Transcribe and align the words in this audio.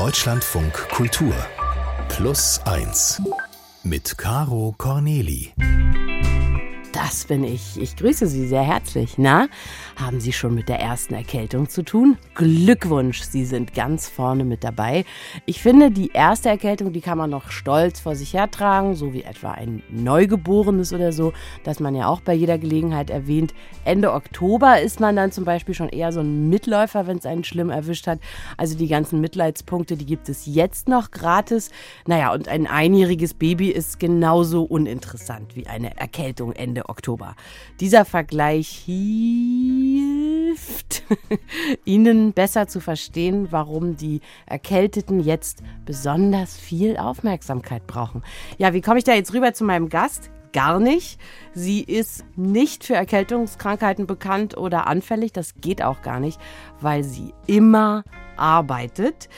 Deutschlandfunk 0.00 0.72
Kultur 0.88 1.34
Plus 2.08 2.58
1 2.64 3.20
mit 3.82 4.16
Caro 4.16 4.74
Corneli. 4.78 5.52
Das 7.02 7.24
bin 7.24 7.44
ich. 7.44 7.80
Ich 7.80 7.96
grüße 7.96 8.26
Sie 8.26 8.46
sehr 8.46 8.62
herzlich. 8.62 9.14
Na, 9.16 9.48
haben 9.96 10.20
Sie 10.20 10.34
schon 10.34 10.54
mit 10.54 10.68
der 10.68 10.80
ersten 10.80 11.14
Erkältung 11.14 11.66
zu 11.66 11.82
tun? 11.82 12.18
Glückwunsch, 12.34 13.22
Sie 13.22 13.46
sind 13.46 13.72
ganz 13.72 14.06
vorne 14.06 14.44
mit 14.44 14.64
dabei. 14.64 15.06
Ich 15.46 15.62
finde, 15.62 15.90
die 15.90 16.10
erste 16.10 16.50
Erkältung, 16.50 16.92
die 16.92 17.00
kann 17.00 17.16
man 17.16 17.30
noch 17.30 17.50
stolz 17.52 18.00
vor 18.00 18.16
sich 18.16 18.34
hertragen, 18.34 18.96
so 18.96 19.14
wie 19.14 19.22
etwa 19.22 19.52
ein 19.52 19.82
Neugeborenes 19.88 20.92
oder 20.92 21.12
so, 21.12 21.32
das 21.64 21.80
man 21.80 21.94
ja 21.94 22.06
auch 22.06 22.20
bei 22.20 22.34
jeder 22.34 22.58
Gelegenheit 22.58 23.08
erwähnt. 23.08 23.54
Ende 23.86 24.12
Oktober 24.12 24.82
ist 24.82 25.00
man 25.00 25.16
dann 25.16 25.32
zum 25.32 25.46
Beispiel 25.46 25.74
schon 25.74 25.88
eher 25.88 26.12
so 26.12 26.20
ein 26.20 26.50
Mitläufer, 26.50 27.06
wenn 27.06 27.16
es 27.16 27.24
einen 27.24 27.44
schlimm 27.44 27.70
erwischt 27.70 28.08
hat. 28.08 28.18
Also 28.58 28.76
die 28.76 28.88
ganzen 28.88 29.22
Mitleidspunkte, 29.22 29.96
die 29.96 30.06
gibt 30.06 30.28
es 30.28 30.44
jetzt 30.44 30.86
noch 30.86 31.12
gratis. 31.12 31.70
Naja, 32.06 32.34
und 32.34 32.48
ein 32.48 32.66
einjähriges 32.66 33.32
Baby 33.32 33.70
ist 33.70 33.98
genauso 33.98 34.64
uninteressant 34.64 35.56
wie 35.56 35.66
eine 35.66 35.96
Erkältung 35.96 36.52
Ende 36.52 36.89
Oktober. 36.90 37.34
Dieser 37.80 38.04
Vergleich 38.04 38.68
hilft 38.84 40.10
Ihnen 41.84 42.32
besser 42.32 42.66
zu 42.68 42.80
verstehen, 42.80 43.48
warum 43.50 43.96
die 43.96 44.20
Erkälteten 44.46 45.20
jetzt 45.20 45.62
besonders 45.86 46.56
viel 46.56 46.96
Aufmerksamkeit 46.96 47.86
brauchen. 47.86 48.22
Ja, 48.58 48.74
wie 48.74 48.80
komme 48.80 48.98
ich 48.98 49.04
da 49.04 49.14
jetzt 49.14 49.32
rüber 49.32 49.54
zu 49.54 49.64
meinem 49.64 49.88
Gast? 49.88 50.30
gar 50.52 50.80
nicht. 50.80 51.20
Sie 51.52 51.80
ist 51.80 52.24
nicht 52.36 52.84
für 52.84 52.94
Erkältungskrankheiten 52.94 54.06
bekannt 54.06 54.56
oder 54.56 54.86
anfällig. 54.86 55.32
Das 55.32 55.54
geht 55.60 55.82
auch 55.82 56.02
gar 56.02 56.20
nicht, 56.20 56.40
weil 56.80 57.04
sie 57.04 57.34
immer 57.46 58.02
arbeitet. 58.36 59.28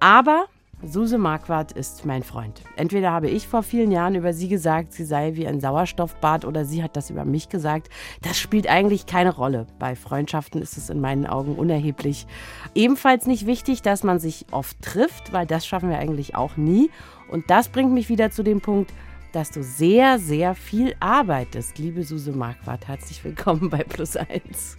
Aber 0.00 0.46
Suse 0.82 1.16
Marquardt 1.16 1.72
ist 1.72 2.04
mein 2.04 2.22
Freund. 2.22 2.62
Entweder 2.76 3.10
habe 3.10 3.30
ich 3.30 3.48
vor 3.48 3.62
vielen 3.62 3.90
Jahren 3.90 4.14
über 4.14 4.34
sie 4.34 4.48
gesagt, 4.48 4.92
sie 4.92 5.04
sei 5.04 5.34
wie 5.34 5.46
ein 5.46 5.58
Sauerstoffbad, 5.58 6.44
oder 6.44 6.66
sie 6.66 6.82
hat 6.82 6.96
das 6.96 7.08
über 7.08 7.24
mich 7.24 7.48
gesagt. 7.48 7.88
Das 8.20 8.38
spielt 8.38 8.68
eigentlich 8.68 9.06
keine 9.06 9.34
Rolle. 9.34 9.66
Bei 9.78 9.96
Freundschaften 9.96 10.60
ist 10.60 10.76
es 10.76 10.90
in 10.90 11.00
meinen 11.00 11.26
Augen 11.26 11.54
unerheblich. 11.56 12.26
Ebenfalls 12.74 13.26
nicht 13.26 13.46
wichtig, 13.46 13.80
dass 13.80 14.04
man 14.04 14.18
sich 14.18 14.44
oft 14.50 14.80
trifft, 14.82 15.32
weil 15.32 15.46
das 15.46 15.66
schaffen 15.66 15.88
wir 15.88 15.98
eigentlich 15.98 16.34
auch 16.34 16.58
nie. 16.58 16.90
Und 17.30 17.48
das 17.48 17.70
bringt 17.70 17.92
mich 17.92 18.10
wieder 18.10 18.30
zu 18.30 18.42
dem 18.42 18.60
Punkt, 18.60 18.92
dass 19.32 19.50
du 19.50 19.62
sehr, 19.62 20.18
sehr 20.18 20.54
viel 20.54 20.94
arbeitest. 21.00 21.78
Liebe 21.78 22.02
Suse 22.02 22.32
Marquardt, 22.32 22.86
herzlich 22.86 23.24
willkommen 23.24 23.70
bei 23.70 23.82
Plus 23.82 24.16
1. 24.16 24.76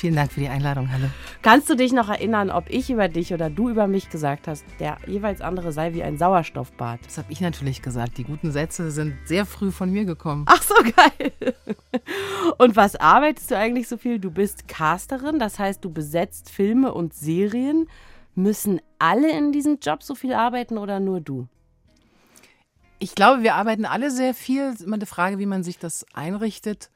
Vielen 0.00 0.16
Dank 0.16 0.32
für 0.32 0.40
die 0.40 0.48
Einladung, 0.48 0.90
hallo. 0.90 1.08
Kannst 1.42 1.68
du 1.68 1.74
dich 1.74 1.92
noch 1.92 2.08
erinnern, 2.08 2.50
ob 2.50 2.70
ich 2.70 2.88
über 2.88 3.08
dich 3.08 3.34
oder 3.34 3.50
du 3.50 3.68
über 3.68 3.86
mich 3.86 4.08
gesagt 4.08 4.48
hast, 4.48 4.64
der 4.78 4.96
jeweils 5.06 5.42
andere 5.42 5.72
sei 5.72 5.92
wie 5.92 6.02
ein 6.02 6.16
Sauerstoffbad? 6.16 7.00
Das 7.04 7.18
habe 7.18 7.30
ich 7.30 7.42
natürlich 7.42 7.82
gesagt. 7.82 8.16
Die 8.16 8.24
guten 8.24 8.50
Sätze 8.50 8.90
sind 8.92 9.18
sehr 9.26 9.44
früh 9.44 9.70
von 9.70 9.90
mir 9.90 10.06
gekommen. 10.06 10.46
Ach 10.48 10.62
so, 10.62 10.74
geil. 10.96 11.54
Und 12.56 12.76
was 12.76 12.96
arbeitest 12.96 13.50
du 13.50 13.58
eigentlich 13.58 13.88
so 13.88 13.98
viel? 13.98 14.18
Du 14.18 14.30
bist 14.30 14.68
Casterin, 14.68 15.38
das 15.38 15.58
heißt, 15.58 15.84
du 15.84 15.90
besetzt 15.90 16.48
Filme 16.48 16.94
und 16.94 17.12
Serien. 17.12 17.86
Müssen 18.34 18.80
alle 18.98 19.30
in 19.36 19.52
diesem 19.52 19.80
Job 19.82 20.02
so 20.02 20.14
viel 20.14 20.32
arbeiten 20.32 20.78
oder 20.78 20.98
nur 20.98 21.20
du? 21.20 21.46
Ich 23.00 23.14
glaube, 23.14 23.42
wir 23.42 23.54
arbeiten 23.54 23.84
alle 23.84 24.10
sehr 24.10 24.32
viel. 24.32 24.62
Es 24.62 24.76
ist 24.76 24.86
immer 24.86 24.96
eine 24.96 25.04
Frage, 25.04 25.38
wie 25.38 25.44
man 25.44 25.62
sich 25.62 25.78
das 25.78 26.06
einrichtet 26.14 26.88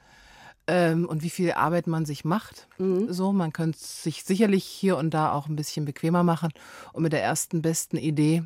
ähm, 0.66 1.06
und 1.06 1.22
wie 1.22 1.30
viel 1.30 1.52
Arbeit 1.52 1.86
man 1.86 2.06
sich 2.06 2.24
macht. 2.24 2.68
Mhm. 2.78 3.12
So, 3.12 3.32
man 3.32 3.52
könnte 3.52 3.78
es 3.80 4.02
sich 4.02 4.24
sicherlich 4.24 4.64
hier 4.64 4.96
und 4.96 5.12
da 5.12 5.32
auch 5.32 5.48
ein 5.48 5.56
bisschen 5.56 5.84
bequemer 5.84 6.22
machen 6.22 6.50
und 6.92 7.02
mit 7.02 7.12
der 7.12 7.22
ersten 7.22 7.62
besten 7.62 7.96
Idee 7.96 8.44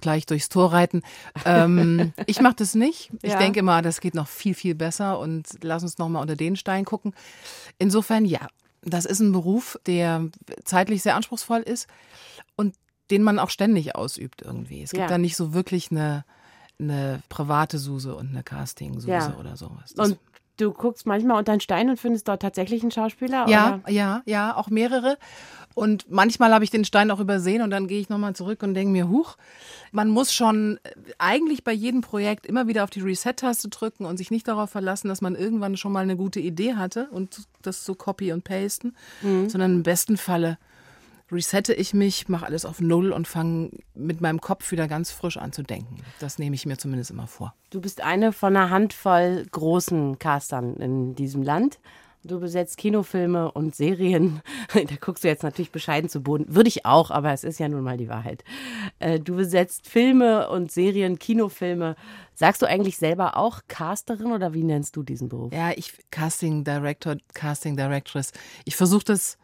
gleich 0.00 0.26
durchs 0.26 0.48
Tor 0.48 0.72
reiten. 0.72 1.02
Ähm, 1.44 2.12
ich 2.26 2.40
mache 2.40 2.56
das 2.56 2.74
nicht. 2.74 3.10
Ich 3.22 3.32
ja. 3.32 3.38
denke 3.38 3.62
mal, 3.62 3.82
das 3.82 4.00
geht 4.00 4.14
noch 4.14 4.28
viel, 4.28 4.54
viel 4.54 4.74
besser 4.74 5.18
und 5.18 5.46
lass 5.62 5.82
uns 5.82 5.98
noch 5.98 6.08
mal 6.08 6.20
unter 6.20 6.36
den 6.36 6.56
Stein 6.56 6.84
gucken. 6.84 7.14
Insofern, 7.78 8.24
ja, 8.24 8.46
das 8.82 9.04
ist 9.04 9.20
ein 9.20 9.32
Beruf, 9.32 9.78
der 9.86 10.28
zeitlich 10.64 11.02
sehr 11.02 11.16
anspruchsvoll 11.16 11.60
ist 11.60 11.88
und 12.56 12.74
den 13.10 13.22
man 13.22 13.38
auch 13.38 13.50
ständig 13.50 13.96
ausübt 13.96 14.42
irgendwie. 14.42 14.82
Es 14.82 14.90
gibt 14.90 15.02
ja. 15.02 15.08
da 15.08 15.18
nicht 15.18 15.36
so 15.36 15.54
wirklich 15.54 15.90
eine, 15.90 16.24
eine 16.78 17.22
private 17.28 17.78
Suse 17.78 18.14
und 18.14 18.30
eine 18.30 18.42
Casting-Suse 18.42 19.10
ja. 19.10 19.36
oder 19.38 19.56
sowas. 19.56 19.94
Das 19.94 20.10
und 20.10 20.18
du 20.56 20.72
guckst 20.72 21.06
manchmal 21.06 21.38
unter 21.38 21.52
einen 21.52 21.60
Stein 21.60 21.90
und 21.90 21.98
findest 21.98 22.28
dort 22.28 22.42
tatsächlich 22.42 22.82
einen 22.82 22.90
Schauspieler? 22.90 23.48
Ja, 23.48 23.80
oder? 23.82 23.92
ja, 23.92 24.22
ja, 24.24 24.56
auch 24.56 24.68
mehrere. 24.68 25.18
Und 25.74 26.10
manchmal 26.10 26.54
habe 26.54 26.64
ich 26.64 26.70
den 26.70 26.86
Stein 26.86 27.10
auch 27.10 27.20
übersehen 27.20 27.60
und 27.60 27.68
dann 27.68 27.86
gehe 27.86 28.00
ich 28.00 28.08
nochmal 28.08 28.34
zurück 28.34 28.62
und 28.62 28.72
denke 28.72 28.92
mir, 28.92 29.10
huch, 29.10 29.36
man 29.92 30.08
muss 30.08 30.32
schon 30.32 30.78
äh, 30.84 30.90
eigentlich 31.18 31.64
bei 31.64 31.72
jedem 31.72 32.00
Projekt 32.00 32.46
immer 32.46 32.66
wieder 32.66 32.82
auf 32.82 32.88
die 32.88 33.02
Reset-Taste 33.02 33.68
drücken 33.68 34.06
und 34.06 34.16
sich 34.16 34.30
nicht 34.30 34.48
darauf 34.48 34.70
verlassen, 34.70 35.08
dass 35.08 35.20
man 35.20 35.34
irgendwann 35.34 35.76
schon 35.76 35.92
mal 35.92 36.02
eine 36.02 36.16
gute 36.16 36.40
Idee 36.40 36.76
hatte 36.76 37.08
und 37.10 37.42
das 37.60 37.84
so 37.84 37.94
copy 37.94 38.32
und 38.32 38.42
pasten, 38.42 38.94
mhm. 39.20 39.50
sondern 39.50 39.74
im 39.74 39.82
besten 39.82 40.16
Falle 40.16 40.56
resette 41.30 41.74
ich 41.74 41.94
mich, 41.94 42.28
mache 42.28 42.46
alles 42.46 42.64
auf 42.64 42.80
Null 42.80 43.12
und 43.12 43.26
fange 43.26 43.70
mit 43.94 44.20
meinem 44.20 44.40
Kopf 44.40 44.70
wieder 44.70 44.88
ganz 44.88 45.10
frisch 45.10 45.36
an 45.36 45.52
zu 45.52 45.62
denken. 45.62 45.98
Das 46.20 46.38
nehme 46.38 46.54
ich 46.54 46.66
mir 46.66 46.76
zumindest 46.76 47.10
immer 47.10 47.26
vor. 47.26 47.54
Du 47.70 47.80
bist 47.80 48.00
eine 48.02 48.32
von 48.32 48.56
einer 48.56 48.70
Handvoll 48.70 49.46
großen 49.50 50.18
Castern 50.18 50.76
in 50.76 51.14
diesem 51.14 51.42
Land. 51.42 51.78
Du 52.26 52.40
besetzt 52.40 52.76
Kinofilme 52.78 53.52
und 53.52 53.74
Serien. 53.74 54.42
Da 54.72 54.96
guckst 55.00 55.22
du 55.24 55.28
jetzt 55.28 55.42
natürlich 55.42 55.70
bescheiden 55.70 56.10
zu 56.10 56.20
Boden. 56.20 56.44
Würde 56.48 56.68
ich 56.68 56.84
auch, 56.84 57.10
aber 57.10 57.32
es 57.32 57.44
ist 57.44 57.60
ja 57.60 57.68
nun 57.68 57.82
mal 57.82 57.96
die 57.96 58.08
Wahrheit. 58.08 58.42
Äh, 58.98 59.20
du 59.20 59.36
besetzt 59.36 59.88
Filme 59.88 60.48
und 60.48 60.72
Serien, 60.72 61.18
Kinofilme. 61.18 61.94
Sagst 62.34 62.62
du 62.62 62.66
eigentlich 62.66 62.98
selber 62.98 63.36
auch 63.36 63.60
Casterin 63.68 64.32
oder 64.32 64.54
wie 64.54 64.64
nennst 64.64 64.96
du 64.96 65.02
diesen 65.02 65.28
Beruf? 65.28 65.52
Ja, 65.52 65.70
ich 65.70 65.92
Casting 66.10 66.64
Director, 66.64 67.16
Casting 67.32 67.76
Directress. 67.76 68.32
Ich 68.64 68.76
versuche 68.76 69.04
das 69.04 69.38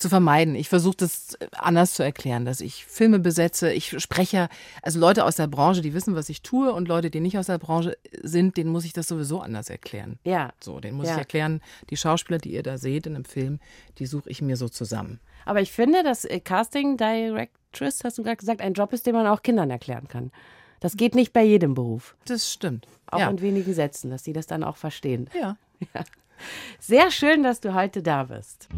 zu 0.00 0.08
vermeiden. 0.08 0.54
Ich 0.54 0.68
versuche 0.68 0.96
das 0.96 1.38
anders 1.52 1.94
zu 1.94 2.02
erklären, 2.02 2.44
dass 2.44 2.60
ich 2.60 2.84
Filme 2.86 3.18
besetze, 3.18 3.72
ich 3.72 4.00
spreche, 4.00 4.48
also 4.82 4.98
Leute 4.98 5.24
aus 5.24 5.36
der 5.36 5.46
Branche, 5.46 5.82
die 5.82 5.94
wissen, 5.94 6.14
was 6.14 6.28
ich 6.28 6.42
tue 6.42 6.72
und 6.72 6.88
Leute, 6.88 7.10
die 7.10 7.20
nicht 7.20 7.38
aus 7.38 7.46
der 7.46 7.58
Branche 7.58 7.96
sind, 8.22 8.56
denen 8.56 8.70
muss 8.70 8.84
ich 8.84 8.92
das 8.92 9.08
sowieso 9.08 9.40
anders 9.40 9.70
erklären. 9.70 10.18
Ja. 10.24 10.52
So, 10.60 10.80
denen 10.80 10.96
muss 10.96 11.06
ja. 11.06 11.14
ich 11.14 11.18
erklären, 11.18 11.60
die 11.90 11.96
Schauspieler, 11.96 12.38
die 12.38 12.52
ihr 12.52 12.62
da 12.62 12.78
seht 12.78 13.06
in 13.06 13.14
einem 13.14 13.24
Film, 13.24 13.60
die 13.98 14.06
suche 14.06 14.30
ich 14.30 14.42
mir 14.42 14.56
so 14.56 14.68
zusammen. 14.68 15.20
Aber 15.44 15.60
ich 15.60 15.72
finde, 15.72 16.02
dass 16.02 16.24
äh, 16.24 16.40
Casting 16.40 16.96
Directress, 16.96 18.04
hast 18.04 18.18
du 18.18 18.22
gerade 18.22 18.36
gesagt, 18.36 18.60
ein 18.60 18.74
Job 18.74 18.92
ist, 18.92 19.06
den 19.06 19.14
man 19.14 19.26
auch 19.26 19.42
Kindern 19.42 19.70
erklären 19.70 20.08
kann. 20.08 20.30
Das 20.80 20.96
geht 20.96 21.14
nicht 21.14 21.32
bei 21.32 21.44
jedem 21.44 21.74
Beruf. 21.74 22.16
Das 22.24 22.50
stimmt. 22.50 22.86
Auch 23.06 23.20
ja. 23.20 23.28
in 23.28 23.40
wenigen 23.40 23.74
Sätzen, 23.74 24.10
dass 24.10 24.24
sie 24.24 24.32
das 24.32 24.46
dann 24.46 24.64
auch 24.64 24.76
verstehen. 24.76 25.28
Ja. 25.38 25.56
ja. 25.94 26.04
Sehr 26.78 27.10
schön, 27.10 27.42
dass 27.42 27.60
du 27.60 27.74
heute 27.74 28.02
da 28.02 28.24
bist. 28.24 28.68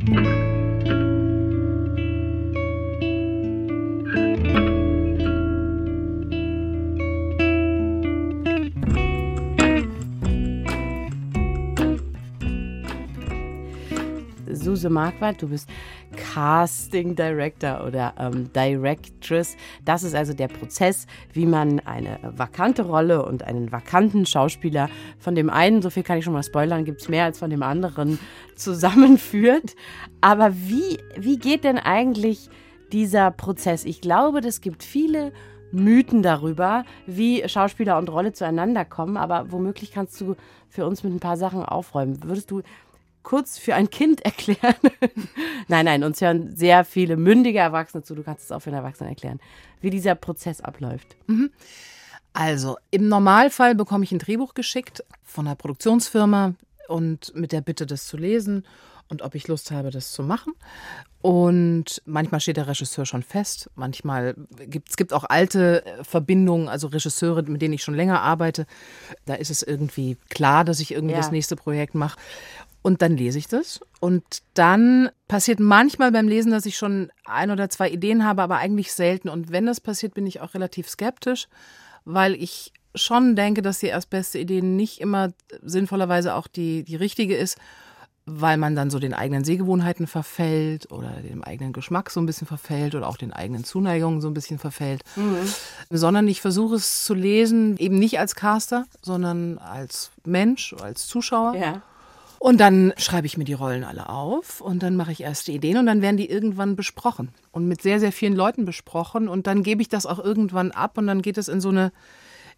Suse 14.82 14.91
Marquardt, 14.91 15.41
du 15.41 15.48
bist 15.48 15.69
Casting 16.16 17.15
Director 17.15 17.87
oder 17.87 18.15
ähm, 18.19 18.50
Directress. 18.53 19.56
Das 19.84 20.03
ist 20.03 20.15
also 20.15 20.34
der 20.34 20.48
Prozess, 20.48 21.06
wie 21.32 21.47
man 21.47 21.78
eine 21.81 22.19
vakante 22.22 22.82
Rolle 22.82 23.25
und 23.25 23.44
einen 23.44 23.70
vakanten 23.70 24.26
Schauspieler 24.26 24.88
von 25.19 25.37
dem 25.37 25.50
einen, 25.50 25.82
so 25.82 25.91
viel 25.91 26.03
kann 26.03 26.19
ich 26.19 26.25
schon 26.25 26.32
mal 26.32 26.43
spoilern, 26.43 26.84
gibt 26.84 27.00
es 27.00 27.09
mehr 27.09 27.25
als 27.25 27.38
von 27.38 27.50
dem 27.50 27.62
anderen, 27.62 28.19
zusammenführt. 28.56 29.76
Aber 30.20 30.53
wie, 30.53 30.99
wie 31.16 31.38
geht 31.38 31.62
denn 31.62 31.78
eigentlich 31.78 32.50
dieser 32.91 33.31
Prozess? 33.31 33.84
Ich 33.84 34.00
glaube, 34.00 34.41
es 34.41 34.61
gibt 34.61 34.82
viele 34.82 35.32
Mythen 35.70 36.23
darüber, 36.23 36.85
wie 37.06 37.49
Schauspieler 37.49 37.99
und 37.99 38.11
Rolle 38.11 38.32
zueinander 38.32 38.85
kommen, 38.85 39.17
aber 39.17 39.52
womöglich 39.52 39.93
kannst 39.93 40.20
du 40.20 40.35
für 40.69 40.87
uns 40.87 41.05
mit 41.05 41.14
ein 41.14 41.20
paar 41.20 41.37
Sachen 41.37 41.64
aufräumen. 41.64 42.23
Würdest 42.25 42.50
du 42.50 42.62
kurz 43.22 43.58
für 43.58 43.74
ein 43.74 43.90
Kind 43.90 44.20
erklären? 44.24 44.74
nein, 45.69 45.84
nein, 45.84 46.04
uns 46.04 46.20
hören 46.20 46.56
sehr 46.56 46.84
viele 46.84 47.16
mündige 47.16 47.58
Erwachsene 47.58 48.02
zu. 48.02 48.14
Du 48.14 48.22
kannst 48.22 48.44
es 48.44 48.52
auch 48.52 48.60
für 48.60 48.70
einen 48.70 48.78
Erwachsenen 48.78 49.10
erklären, 49.10 49.40
wie 49.80 49.90
dieser 49.90 50.14
Prozess 50.14 50.60
abläuft. 50.60 51.16
Mhm. 51.26 51.50
Also, 52.34 52.76
im 52.90 53.08
Normalfall 53.08 53.74
bekomme 53.74 54.04
ich 54.04 54.12
ein 54.12 54.19
Drehbuch 54.19 54.54
geschickt 54.54 55.04
von 55.22 55.46
einer 55.46 55.56
Produktionsfirma 55.56 56.54
und 56.88 57.34
mit 57.34 57.52
der 57.52 57.60
Bitte, 57.60 57.86
das 57.86 58.06
zu 58.06 58.16
lesen 58.16 58.64
und 59.08 59.20
ob 59.20 59.34
ich 59.34 59.46
Lust 59.48 59.70
habe, 59.70 59.90
das 59.90 60.12
zu 60.12 60.22
machen. 60.22 60.54
Und 61.20 62.02
manchmal 62.04 62.40
steht 62.40 62.56
der 62.56 62.66
Regisseur 62.66 63.06
schon 63.06 63.22
fest. 63.22 63.70
Manchmal 63.76 64.34
gibt 64.66 64.88
es 64.88 64.96
gibt 64.96 65.12
auch 65.12 65.25
alte 65.28 65.84
Verbindungen, 66.02 66.68
also 66.68 66.88
Regisseure, 66.88 67.42
mit 67.42 67.62
denen 67.62 67.75
ich 67.75 67.82
schon 67.82 67.94
länger 67.94 68.22
arbeite. 68.22 68.66
Da 69.26 69.34
ist 69.34 69.50
es 69.50 69.62
irgendwie 69.62 70.16
klar, 70.30 70.64
dass 70.64 70.80
ich 70.80 70.92
irgendwie 70.92 71.12
ja. 71.14 71.20
das 71.20 71.30
nächste 71.30 71.54
Projekt 71.54 71.94
mache. 71.94 72.18
Und 72.82 73.00
dann 73.00 73.17
lese 73.17 73.38
ich 73.38 73.46
das. 73.46 73.81
Und 74.00 74.25
dann 74.55 75.11
passiert 75.29 75.61
manchmal 75.61 76.11
beim 76.11 76.26
Lesen, 76.26 76.50
dass 76.50 76.67
ich 76.67 76.76
schon 76.76 77.11
ein 77.25 77.50
oder 77.50 77.70
zwei 77.70 77.88
Ideen 77.88 78.25
habe, 78.25 78.43
aber 78.43 78.56
eigentlich 78.56 78.93
selten. 78.93 79.29
Und 79.29 79.52
wenn 79.52 79.67
das 79.67 79.81
passiert, 79.81 80.14
bin 80.14 80.26
ich 80.26 80.40
auch 80.40 80.55
relativ 80.55 80.88
skeptisch, 80.88 81.49
weil 82.05 82.34
ich 82.34 82.73
schon 82.94 83.37
denke, 83.37 83.62
dass 83.62 83.79
die 83.79 83.87
erstbeste 83.87 84.38
Idee 84.38 84.61
nicht 84.61 85.00
immer 85.00 85.32
sinnvollerweise 85.62 86.34
auch 86.34 86.49
die, 86.49 86.82
die 86.82 86.96
richtige 86.96 87.37
ist, 87.37 87.56
weil 88.26 88.56
man 88.56 88.76
dann 88.76 88.90
so 88.90 88.99
den 88.99 89.14
eigenen 89.14 89.44
Sehgewohnheiten 89.44 90.06
verfällt 90.06 90.93
oder 90.93 91.11
dem 91.11 91.43
eigenen 91.43 91.73
Geschmack 91.73 92.11
so 92.11 92.20
ein 92.20 92.26
bisschen 92.26 92.46
verfällt 92.46 92.94
oder 92.94 93.08
auch 93.08 93.17
den 93.17 93.32
eigenen 93.32 93.64
Zuneigungen 93.64 94.20
so 94.20 94.28
ein 94.28 94.35
bisschen 94.35 94.58
verfällt. 94.58 95.02
Mhm. 95.17 95.38
Sondern 95.90 96.28
ich 96.28 96.40
versuche 96.40 96.76
es 96.76 97.05
zu 97.05 97.14
lesen, 97.14 97.76
eben 97.78 97.99
nicht 97.99 98.19
als 98.19 98.35
Caster, 98.35 98.87
sondern 99.00 99.58
als 99.58 100.11
Mensch, 100.25 100.75
als 100.81 101.06
Zuschauer. 101.06 101.56
Ja. 101.56 101.82
Und 102.42 102.58
dann 102.58 102.92
schreibe 102.96 103.28
ich 103.28 103.38
mir 103.38 103.44
die 103.44 103.52
Rollen 103.52 103.84
alle 103.84 104.08
auf 104.08 104.60
und 104.60 104.82
dann 104.82 104.96
mache 104.96 105.12
ich 105.12 105.22
erste 105.22 105.52
Ideen 105.52 105.76
und 105.76 105.86
dann 105.86 106.02
werden 106.02 106.16
die 106.16 106.28
irgendwann 106.28 106.74
besprochen 106.74 107.28
und 107.52 107.68
mit 107.68 107.82
sehr, 107.82 108.00
sehr 108.00 108.10
vielen 108.10 108.34
Leuten 108.34 108.64
besprochen 108.64 109.28
und 109.28 109.46
dann 109.46 109.62
gebe 109.62 109.80
ich 109.80 109.88
das 109.88 110.06
auch 110.06 110.18
irgendwann 110.18 110.72
ab 110.72 110.98
und 110.98 111.06
dann 111.06 111.22
geht 111.22 111.38
es 111.38 111.46
in 111.46 111.60
so 111.60 111.68
eine 111.68 111.92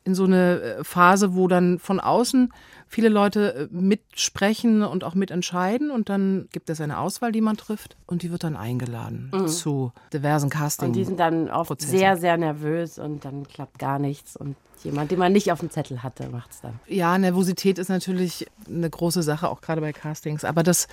in 0.05 0.15
so 0.15 0.25
eine 0.25 0.61
äh, 0.61 0.85
Phase, 0.85 1.35
wo 1.35 1.49
dann 1.49 1.79
von 1.79 1.99
außen 1.99 2.53
viele 2.87 3.09
Leute 3.09 3.55
äh, 3.55 3.69
mitsprechen 3.75 4.83
und 4.83 5.03
auch 5.03 5.15
mitentscheiden 5.15 5.91
und 5.91 6.09
dann 6.09 6.49
gibt 6.53 6.71
es 6.71 6.81
eine 6.81 6.99
Auswahl, 6.99 7.33
die 7.33 7.41
man 7.41 7.57
trifft 7.57 7.97
und 8.07 8.23
die 8.23 8.31
wird 8.31 8.45
dann 8.45 8.57
eingeladen 8.57 9.31
mhm. 9.35 9.49
zu 9.49 9.93
diversen 10.13 10.51
Casting. 10.51 10.89
Und 10.89 10.93
die 10.97 11.05
sind 11.05 11.19
dann 11.19 11.51
oft 11.51 11.69
Prozessen. 11.69 11.99
sehr, 11.99 12.17
sehr 12.17 12.37
nervös 12.37 12.99
und 12.99 13.25
dann 13.25 13.49
klappt 13.49 13.79
gar 13.79 13.99
nichts 13.99 14.37
und 14.37 14.57
jemand, 14.83 15.11
den 15.11 15.19
man 15.19 15.33
nicht 15.33 15.51
auf 15.51 15.61
dem 15.61 15.71
Zettel 15.71 16.03
hatte, 16.03 16.29
macht 16.29 16.51
es 16.51 16.61
dann. 16.61 16.79
Ja, 16.87 17.17
Nervosität 17.17 17.79
ist 17.79 17.89
natürlich 17.89 18.47
eine 18.69 18.91
große 18.91 19.23
Sache, 19.23 19.49
auch 19.49 19.63
gerade 19.63 19.81
bei 19.81 19.93
Castings, 19.93 20.45
aber 20.45 20.63
das 20.63 20.87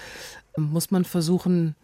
muss 0.56 0.92
man 0.92 1.04
versuchen, 1.04 1.76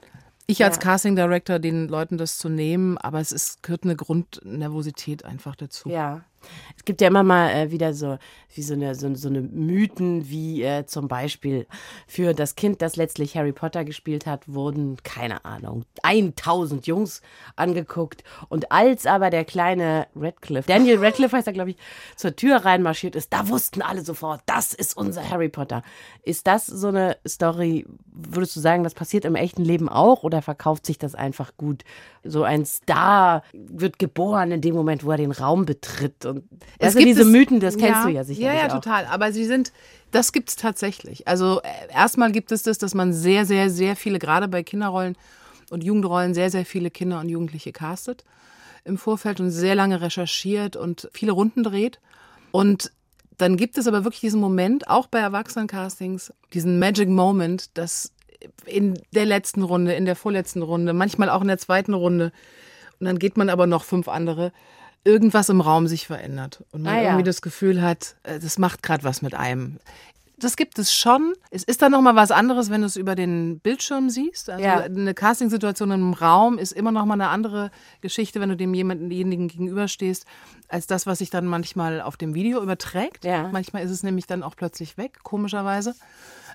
ich 0.49 0.63
als 0.63 0.77
ja. 0.77 0.81
Casting 0.81 1.17
Director 1.17 1.59
den 1.59 1.89
Leuten 1.89 2.17
das 2.17 2.37
zu 2.37 2.47
nehmen, 2.47 2.97
aber 2.97 3.19
es 3.19 3.33
ist, 3.33 3.63
gehört 3.63 3.83
eine 3.83 3.97
Grundnervosität 3.97 5.25
einfach 5.25 5.57
dazu. 5.57 5.89
Ja. 5.89 6.21
Es 6.75 6.85
gibt 6.85 7.01
ja 7.01 7.07
immer 7.07 7.23
mal 7.23 7.49
äh, 7.49 7.71
wieder 7.71 7.93
so, 7.93 8.17
wie 8.53 8.63
so 8.63 8.73
eine, 8.73 8.95
so, 8.95 9.13
so 9.15 9.29
eine 9.29 9.41
Mythen, 9.41 10.29
wie 10.29 10.63
äh, 10.63 10.85
zum 10.85 11.07
Beispiel 11.07 11.67
für 12.07 12.33
das 12.33 12.55
Kind, 12.55 12.81
das 12.81 12.95
letztlich 12.95 13.37
Harry 13.37 13.51
Potter 13.51 13.85
gespielt 13.85 14.25
hat, 14.25 14.47
wurden, 14.47 14.97
keine 15.03 15.45
Ahnung, 15.45 15.85
1000 16.03 16.87
Jungs 16.87 17.21
angeguckt. 17.55 18.23
Und 18.49 18.71
als 18.71 19.05
aber 19.05 19.29
der 19.29 19.45
kleine 19.45 20.07
Radcliffe, 20.15 20.67
Daniel 20.67 21.03
Radcliffe 21.03 21.37
heißt 21.37 21.47
er, 21.47 21.53
glaube 21.53 21.71
ich, 21.71 21.77
zur 22.15 22.35
Tür 22.35 22.57
reinmarschiert 22.57 23.15
ist, 23.15 23.31
da 23.33 23.47
wussten 23.49 23.81
alle 23.81 24.01
sofort, 24.01 24.41
das 24.45 24.73
ist 24.73 24.97
unser 24.97 25.29
Harry 25.29 25.49
Potter. 25.49 25.83
Ist 26.23 26.47
das 26.47 26.65
so 26.65 26.87
eine 26.87 27.17
Story, 27.27 27.85
würdest 28.05 28.55
du 28.55 28.59
sagen, 28.59 28.83
das 28.83 28.93
passiert 28.93 29.25
im 29.25 29.35
echten 29.35 29.63
Leben 29.63 29.89
auch 29.89 30.23
oder 30.23 30.41
verkauft 30.41 30.85
sich 30.85 30.97
das 30.97 31.15
einfach 31.15 31.57
gut? 31.57 31.83
So 32.23 32.43
ein 32.43 32.65
Star 32.65 33.43
wird 33.53 33.99
geboren 33.99 34.51
in 34.51 34.61
dem 34.61 34.75
Moment, 34.75 35.05
wo 35.05 35.11
er 35.11 35.17
den 35.17 35.31
Raum 35.31 35.65
betritt 35.65 36.25
und 36.27 36.43
es 36.79 36.95
gibt 36.95 37.07
diese 37.07 37.21
es, 37.21 37.27
Mythen, 37.27 37.59
das 37.59 37.77
kennst 37.77 38.01
ja, 38.01 38.05
du 38.05 38.09
ja 38.09 38.23
sicherlich. 38.23 38.47
Ja, 38.47 38.53
ja, 38.53 38.67
auch. 38.67 38.73
total. 38.75 39.05
Aber 39.05 39.31
sie 39.31 39.45
sind, 39.45 39.71
das 40.11 40.31
gibt 40.31 40.49
es 40.49 40.55
tatsächlich. 40.55 41.27
Also 41.27 41.61
äh, 41.61 41.93
erstmal 41.93 42.31
gibt 42.31 42.51
es 42.51 42.63
das, 42.63 42.77
dass 42.77 42.93
man 42.93 43.13
sehr, 43.13 43.45
sehr, 43.45 43.69
sehr 43.69 43.95
viele, 43.95 44.19
gerade 44.19 44.47
bei 44.47 44.63
Kinderrollen 44.63 45.17
und 45.69 45.83
Jugendrollen, 45.83 46.33
sehr, 46.33 46.49
sehr 46.49 46.65
viele 46.65 46.91
Kinder 46.91 47.19
und 47.19 47.29
Jugendliche 47.29 47.71
castet 47.71 48.23
im 48.87 48.97
Vorfeld 48.97 49.39
und 49.39 49.51
sehr 49.51 49.75
lange 49.75 50.01
recherchiert 50.01 50.75
und 50.75 51.09
viele 51.11 51.33
Runden 51.33 51.63
dreht. 51.63 51.99
Und 52.51 52.91
dann 53.37 53.57
gibt 53.57 53.77
es 53.77 53.87
aber 53.87 54.03
wirklich 54.03 54.21
diesen 54.21 54.39
Moment, 54.39 54.89
auch 54.89 55.07
bei 55.07 55.19
Erwachsenencastings, 55.19 56.33
diesen 56.53 56.79
Magic 56.79 57.09
Moment, 57.09 57.77
dass 57.77 58.13
in 58.65 58.99
der 59.13 59.25
letzten 59.25 59.61
Runde, 59.61 59.93
in 59.93 60.05
der 60.05 60.15
vorletzten 60.15 60.61
Runde, 60.61 60.93
manchmal 60.93 61.29
auch 61.29 61.41
in 61.41 61.47
der 61.47 61.57
zweiten 61.57 61.93
Runde, 61.93 62.31
und 62.99 63.05
dann 63.05 63.19
geht 63.19 63.37
man 63.37 63.49
aber 63.49 63.67
noch 63.67 63.83
fünf 63.83 64.07
andere, 64.07 64.51
irgendwas 65.07 65.47
im 65.49 65.61
Raum 65.61 65.87
sich 65.87 66.05
verändert 66.05 66.63
und 66.71 66.83
man 66.83 66.93
ah, 66.93 66.97
ja. 66.97 67.03
irgendwie 67.05 67.23
das 67.23 67.41
Gefühl 67.41 67.81
hat, 67.81 68.15
äh, 68.23 68.39
das 68.39 68.57
macht 68.57 68.83
gerade 68.83 69.03
was 69.03 69.21
mit 69.21 69.33
einem. 69.33 69.79
Das 70.39 70.55
gibt 70.55 70.77
es 70.77 70.93
schon. 70.93 71.33
Es 71.49 71.63
ist 71.63 71.81
dann 71.81 71.93
noch 71.93 72.01
mal 72.01 72.15
was 72.15 72.29
anderes, 72.29 72.69
wenn 72.69 72.81
du 72.81 72.87
es 72.87 72.95
über 72.95 73.15
den 73.15 73.59
Bildschirm 73.59 74.11
siehst. 74.11 74.51
Also 74.51 74.63
ja. 74.63 74.81
eine 74.81 75.15
Castingsituation 75.15 75.89
im 75.89 76.13
Raum 76.13 76.59
ist 76.59 76.73
immer 76.73 76.91
noch 76.91 77.05
mal 77.05 77.15
eine 77.15 77.29
andere 77.29 77.71
Geschichte, 78.01 78.39
wenn 78.39 78.49
du 78.49 78.55
dem 78.55 78.75
jemandenigen 78.75 79.47
gegenüberstehst, 79.47 80.27
als 80.67 80.85
das, 80.85 81.07
was 81.07 81.19
sich 81.19 81.31
dann 81.31 81.47
manchmal 81.47 82.01
auf 82.01 82.17
dem 82.17 82.35
Video 82.35 82.61
überträgt. 82.61 83.25
Ja. 83.25 83.49
Manchmal 83.51 83.83
ist 83.83 83.89
es 83.89 84.03
nämlich 84.03 84.27
dann 84.27 84.43
auch 84.43 84.55
plötzlich 84.55 84.95
weg, 84.97 85.23
komischerweise. 85.23 85.95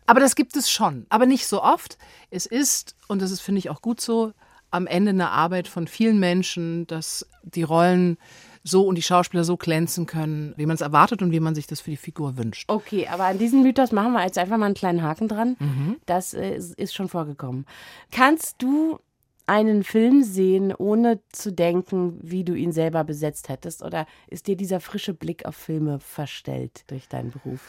Aber 0.06 0.20
das 0.20 0.36
gibt 0.36 0.56
es 0.56 0.70
schon, 0.70 1.06
aber 1.08 1.26
nicht 1.26 1.48
so 1.48 1.62
oft. 1.62 1.98
Es 2.30 2.46
ist 2.46 2.94
und 3.08 3.20
das 3.20 3.32
ist 3.32 3.40
finde 3.40 3.58
ich 3.58 3.70
auch 3.70 3.82
gut 3.82 4.00
so 4.00 4.32
am 4.72 4.86
Ende 4.86 5.10
eine 5.10 5.30
Arbeit 5.30 5.68
von 5.68 5.86
vielen 5.86 6.18
Menschen, 6.18 6.86
dass 6.88 7.26
die 7.44 7.62
Rollen 7.62 8.18
so 8.64 8.86
und 8.86 8.96
die 8.96 9.02
Schauspieler 9.02 9.44
so 9.44 9.56
glänzen 9.56 10.06
können, 10.06 10.54
wie 10.56 10.66
man 10.66 10.74
es 10.74 10.80
erwartet 10.80 11.22
und 11.22 11.32
wie 11.32 11.40
man 11.40 11.54
sich 11.54 11.66
das 11.66 11.80
für 11.80 11.90
die 11.90 11.96
Figur 11.96 12.36
wünscht. 12.36 12.68
Okay, 12.68 13.08
aber 13.08 13.24
an 13.24 13.38
diesen 13.38 13.62
Mythos 13.62 13.92
machen 13.92 14.12
wir 14.12 14.24
jetzt 14.24 14.38
einfach 14.38 14.56
mal 14.56 14.66
einen 14.66 14.74
kleinen 14.74 15.02
Haken 15.02 15.28
dran. 15.28 15.56
Mhm. 15.58 15.96
Das 16.06 16.34
äh, 16.34 16.58
ist 16.76 16.94
schon 16.94 17.08
vorgekommen. 17.08 17.66
Kannst 18.10 18.62
du 18.62 18.98
einen 19.46 19.82
Film 19.82 20.22
sehen, 20.22 20.72
ohne 20.74 21.20
zu 21.32 21.52
denken, 21.52 22.18
wie 22.22 22.44
du 22.44 22.54
ihn 22.54 22.72
selber 22.72 23.04
besetzt 23.04 23.48
hättest? 23.48 23.82
Oder 23.82 24.06
ist 24.28 24.46
dir 24.46 24.56
dieser 24.56 24.80
frische 24.80 25.14
Blick 25.14 25.44
auf 25.44 25.56
Filme 25.56 25.98
verstellt 25.98 26.84
durch 26.86 27.08
deinen 27.08 27.32
Beruf? 27.32 27.60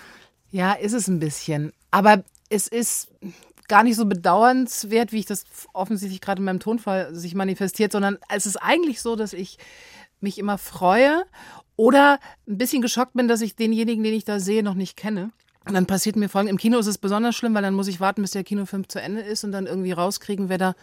Ja, 0.51 0.73
ist 0.73 0.93
es 0.93 1.07
ein 1.07 1.19
bisschen. 1.19 1.73
Aber 1.89 2.23
es 2.49 2.67
ist 2.67 3.09
gar 3.73 3.81
nicht 3.81 3.95
so 3.95 4.05
bedauernswert, 4.05 5.11
wie 5.13 5.17
ich 5.17 5.25
das 5.25 5.45
offensichtlich 5.73 6.21
gerade 6.21 6.41
in 6.41 6.45
meinem 6.45 6.59
Tonfall 6.59 7.15
sich 7.15 7.33
manifestiert, 7.33 7.91
sondern 7.91 8.19
es 8.29 8.45
ist 8.45 8.57
eigentlich 8.57 9.01
so, 9.01 9.15
dass 9.15 9.33
ich 9.33 9.57
mich 10.19 10.37
immer 10.37 10.59
freue 10.59 11.23
oder 11.75 12.19
ein 12.47 12.59
bisschen 12.59 12.83
geschockt 12.83 13.15
bin, 13.15 13.27
dass 13.27 13.41
ich 13.41 13.55
denjenigen, 13.55 14.03
den 14.03 14.13
ich 14.13 14.25
da 14.25 14.39
sehe, 14.39 14.61
noch 14.61 14.75
nicht 14.75 14.95
kenne. 14.95 15.31
Und 15.65 15.73
dann 15.73 15.87
passiert 15.87 16.15
mir 16.17 16.29
folgendes, 16.29 16.51
im 16.51 16.57
Kino 16.59 16.77
ist 16.77 16.85
es 16.85 16.99
besonders 16.99 17.35
schlimm, 17.35 17.55
weil 17.55 17.63
dann 17.63 17.73
muss 17.73 17.87
ich 17.87 17.99
warten, 17.99 18.21
bis 18.21 18.29
der 18.29 18.43
Kinofilm 18.43 18.87
zu 18.89 19.01
Ende 19.01 19.21
ist 19.21 19.43
und 19.43 19.51
dann 19.51 19.65
irgendwie 19.65 19.91
rauskriegen, 19.91 20.49
wer 20.49 20.59
da 20.59 20.75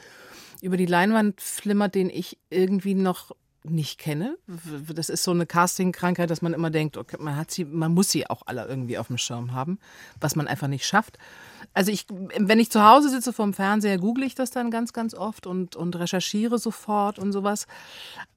über 0.61 0.77
die 0.77 0.87
Leinwand 0.87 1.41
flimmert, 1.41 1.95
den 1.95 2.11
ich 2.11 2.39
irgendwie 2.51 2.97
noch 2.97 3.31
nicht 3.65 3.99
kenne. 3.99 4.37
Das 4.93 5.09
ist 5.09 5.23
so 5.23 5.33
eine 5.33 5.47
Casting-Krankheit, 5.47 6.31
dass 6.31 6.43
man 6.43 6.55
immer 6.55 6.71
denkt, 6.71 6.97
okay, 6.97 7.17
man 7.21 7.37
hat 7.37 7.51
sie, 7.51 7.65
man 7.65 7.93
muss 7.93 8.11
sie 8.11 8.29
auch 8.29 8.43
alle 8.47 8.67
irgendwie 8.67 8.99
auf 8.99 9.09
dem 9.09 9.19
Schirm 9.19 9.53
haben, 9.53 9.79
was 10.21 10.35
man 10.35 10.49
einfach 10.49 10.69
nicht 10.69 10.87
schafft. 10.87 11.19
Also 11.75 11.93
ich, 11.93 12.07
wenn 12.09 12.59
ich 12.59 12.71
zu 12.71 12.83
Hause 12.83 13.11
sitze 13.11 13.33
vorm 13.33 13.53
Fernseher, 13.53 13.99
google 13.99 14.25
ich 14.25 14.35
das 14.35 14.51
dann 14.51 14.71
ganz, 14.71 14.93
ganz 14.93 15.15
oft 15.15 15.47
und, 15.47 15.77
und 15.77 15.97
recherchiere 15.97 16.59
sofort 16.59 17.19
und 17.19 17.33
sowas. 17.33 17.67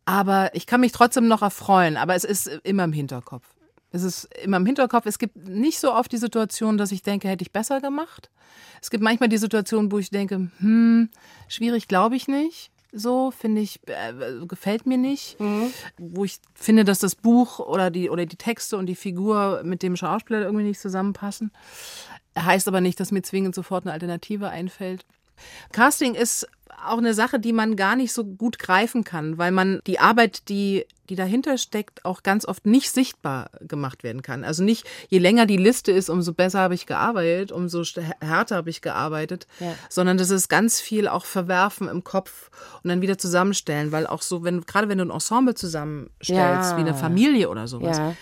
Aber 0.06 0.54
ich 0.56 0.68
kann 0.68 0.81
mich 0.81 0.92
trotzdem 0.92 1.28
noch 1.28 1.42
erfreuen, 1.42 1.96
aber 1.96 2.15
es 2.15 2.25
ist 2.25 2.48
immer 2.63 2.84
im 2.84 2.94
Hinterkopf. 2.94 3.46
Es 3.92 4.03
ist 4.03 4.25
immer 4.44 4.58
im 4.58 4.65
Hinterkopf. 4.65 5.06
Es 5.06 5.20
gibt 5.20 5.38
nicht 5.48 5.80
so 5.80 5.94
oft 5.94 6.12
die 6.12 6.18
Situation, 6.18 6.77
dass 6.77 6.92
ich 6.92 7.03
denke, 7.03 7.30
hätte 7.30 7.44
ich 7.44 7.51
besser 7.51 7.80
gemacht. 7.80 8.30
Es 8.82 8.89
gibt 8.89 9.03
manchmal 9.03 9.30
die 9.30 9.38
Situation, 9.38 9.92
wo 9.92 10.00
ich 10.00 10.10
denke, 10.10 10.51
hm, 10.58 11.10
schwierig 11.48 11.88
glaube 11.88 12.18
ich 12.18 12.27
nicht 12.27 12.73
so, 12.94 13.32
finde 13.32 13.62
ich, 13.62 13.80
äh, 13.88 14.46
gefällt 14.48 14.86
mir 14.86 14.98
nicht. 14.98 15.40
Mhm. 15.40 15.74
Wo 15.98 16.24
ich 16.24 16.40
finde, 16.54 16.86
dass 16.86 17.00
das 17.00 17.16
Buch 17.16 17.60
oder 17.60 17.90
die, 17.92 18.10
oder 18.10 18.26
die 18.26 18.38
Texte 18.38 18.78
und 18.78 18.86
die 18.86 18.96
Figur 18.96 19.62
mit 19.64 19.84
dem 19.84 19.96
Schauspieler 19.96 20.42
irgendwie 20.42 20.66
nicht 20.66 20.80
zusammenpassen. 20.80 21.52
Heißt 22.38 22.68
aber 22.68 22.82
nicht, 22.82 23.00
dass 23.00 23.12
mir 23.12 23.24
zwingend 23.24 23.56
sofort 23.56 23.86
eine 23.86 23.94
Alternative 23.94 24.50
einfällt. 24.50 25.06
Casting 25.72 26.16
ist 26.16 26.48
auch 26.86 26.98
eine 26.98 27.13
Sache, 27.13 27.40
die 27.40 27.54
man 27.54 27.75
gar 27.75 27.96
nicht 27.96 28.13
so 28.13 28.24
gut 28.25 28.60
greifen 28.60 29.04
kann, 29.04 29.38
weil 29.38 29.52
man 29.52 29.80
die 29.88 30.00
Arbeit, 30.00 30.50
die, 30.50 30.86
die 31.10 31.16
dahinter 31.16 31.58
steckt, 31.58 32.06
auch 32.06 32.24
ganz 32.24 32.46
oft 32.46 32.66
nicht 32.66 32.92
sichtbar 32.92 33.50
gemacht 33.62 34.04
werden 34.04 34.22
kann. 34.22 34.44
Also 34.44 34.63
nicht, 34.63 34.86
je 35.10 35.20
länger 35.20 35.46
die 35.46 35.58
Liste 35.58 35.92
ist, 35.92 36.10
umso 36.10 36.34
besser 36.34 36.60
habe 36.60 36.75
ich 36.75 36.86
gearbeitet, 36.86 37.52
umso 37.52 37.84
härter 37.84 38.58
habe 38.58 38.70
ich 38.70 38.82
gearbeitet, 38.82 39.48
ja. 39.60 39.75
sondern 39.90 40.18
das 40.18 40.30
ist 40.30 40.50
ganz 40.50 40.80
viel 40.80 41.08
auch 41.08 41.25
Verwerfen 41.25 41.88
im 41.88 42.04
Kopf 42.04 42.50
und 42.84 42.90
dann 42.90 43.02
wieder 43.02 43.18
zusammenstellen, 43.18 43.92
weil 43.92 44.08
auch 44.08 44.22
so, 44.22 44.44
wenn, 44.44 44.62
gerade 44.62 44.90
wenn 44.90 44.98
du 44.98 45.06
ein 45.06 45.12
Ensemble 45.12 45.56
zusammenstellst, 45.56 46.72
ja. 46.72 46.78
wie 46.78 46.82
eine 46.82 46.96
Familie 46.96 47.50
oder 47.50 47.68
sowas, 47.68 47.98
ja 47.98 48.16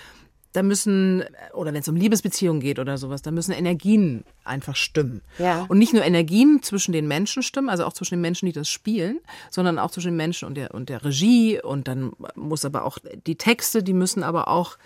da 0.53 0.63
müssen, 0.63 1.23
oder 1.53 1.73
wenn 1.73 1.81
es 1.81 1.87
um 1.87 1.95
Liebesbeziehungen 1.95 2.61
geht 2.61 2.79
oder 2.79 2.97
sowas, 2.97 3.21
da 3.21 3.31
müssen 3.31 3.53
Energien 3.53 4.23
einfach 4.43 4.75
stimmen. 4.75 5.21
Ja. 5.37 5.65
Und 5.69 5.77
nicht 5.77 5.93
nur 5.93 6.03
Energien 6.03 6.61
zwischen 6.61 6.91
den 6.91 7.07
Menschen 7.07 7.43
stimmen, 7.43 7.69
also 7.69 7.85
auch 7.85 7.93
zwischen 7.93 8.15
den 8.15 8.21
Menschen, 8.21 8.47
die 8.47 8.51
das 8.51 8.67
spielen, 8.67 9.19
sondern 9.49 9.79
auch 9.79 9.91
zwischen 9.91 10.09
den 10.09 10.17
Menschen 10.17 10.47
und 10.47 10.55
der, 10.55 10.73
und 10.73 10.89
der 10.89 11.05
Regie. 11.05 11.61
Und 11.61 11.87
dann 11.87 12.11
muss 12.35 12.65
aber 12.65 12.85
auch 12.85 12.97
die 13.25 13.35
Texte, 13.35 13.81
die 13.81 13.93
müssen 13.93 14.23
aber 14.23 14.47
auch 14.49 14.77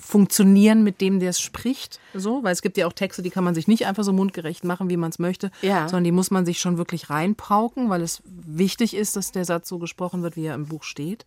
funktionieren 0.00 0.84
mit 0.84 1.00
dem, 1.00 1.20
der 1.20 1.30
es 1.30 1.40
spricht, 1.40 1.98
so, 2.14 2.42
weil 2.42 2.52
es 2.52 2.62
gibt 2.62 2.76
ja 2.76 2.86
auch 2.86 2.92
Texte, 2.92 3.20
die 3.20 3.30
kann 3.30 3.44
man 3.44 3.54
sich 3.54 3.66
nicht 3.66 3.86
einfach 3.86 4.04
so 4.04 4.12
mundgerecht 4.12 4.64
machen, 4.64 4.88
wie 4.88 4.96
man 4.96 5.10
es 5.10 5.18
möchte, 5.18 5.50
ja. 5.60 5.88
sondern 5.88 6.04
die 6.04 6.12
muss 6.12 6.30
man 6.30 6.46
sich 6.46 6.60
schon 6.60 6.78
wirklich 6.78 7.10
reinpauken, 7.10 7.90
weil 7.90 8.02
es 8.02 8.22
wichtig 8.24 8.94
ist, 8.94 9.16
dass 9.16 9.32
der 9.32 9.44
Satz 9.44 9.68
so 9.68 9.78
gesprochen 9.78 10.22
wird, 10.22 10.36
wie 10.36 10.46
er 10.46 10.54
im 10.54 10.66
Buch 10.66 10.84
steht. 10.84 11.26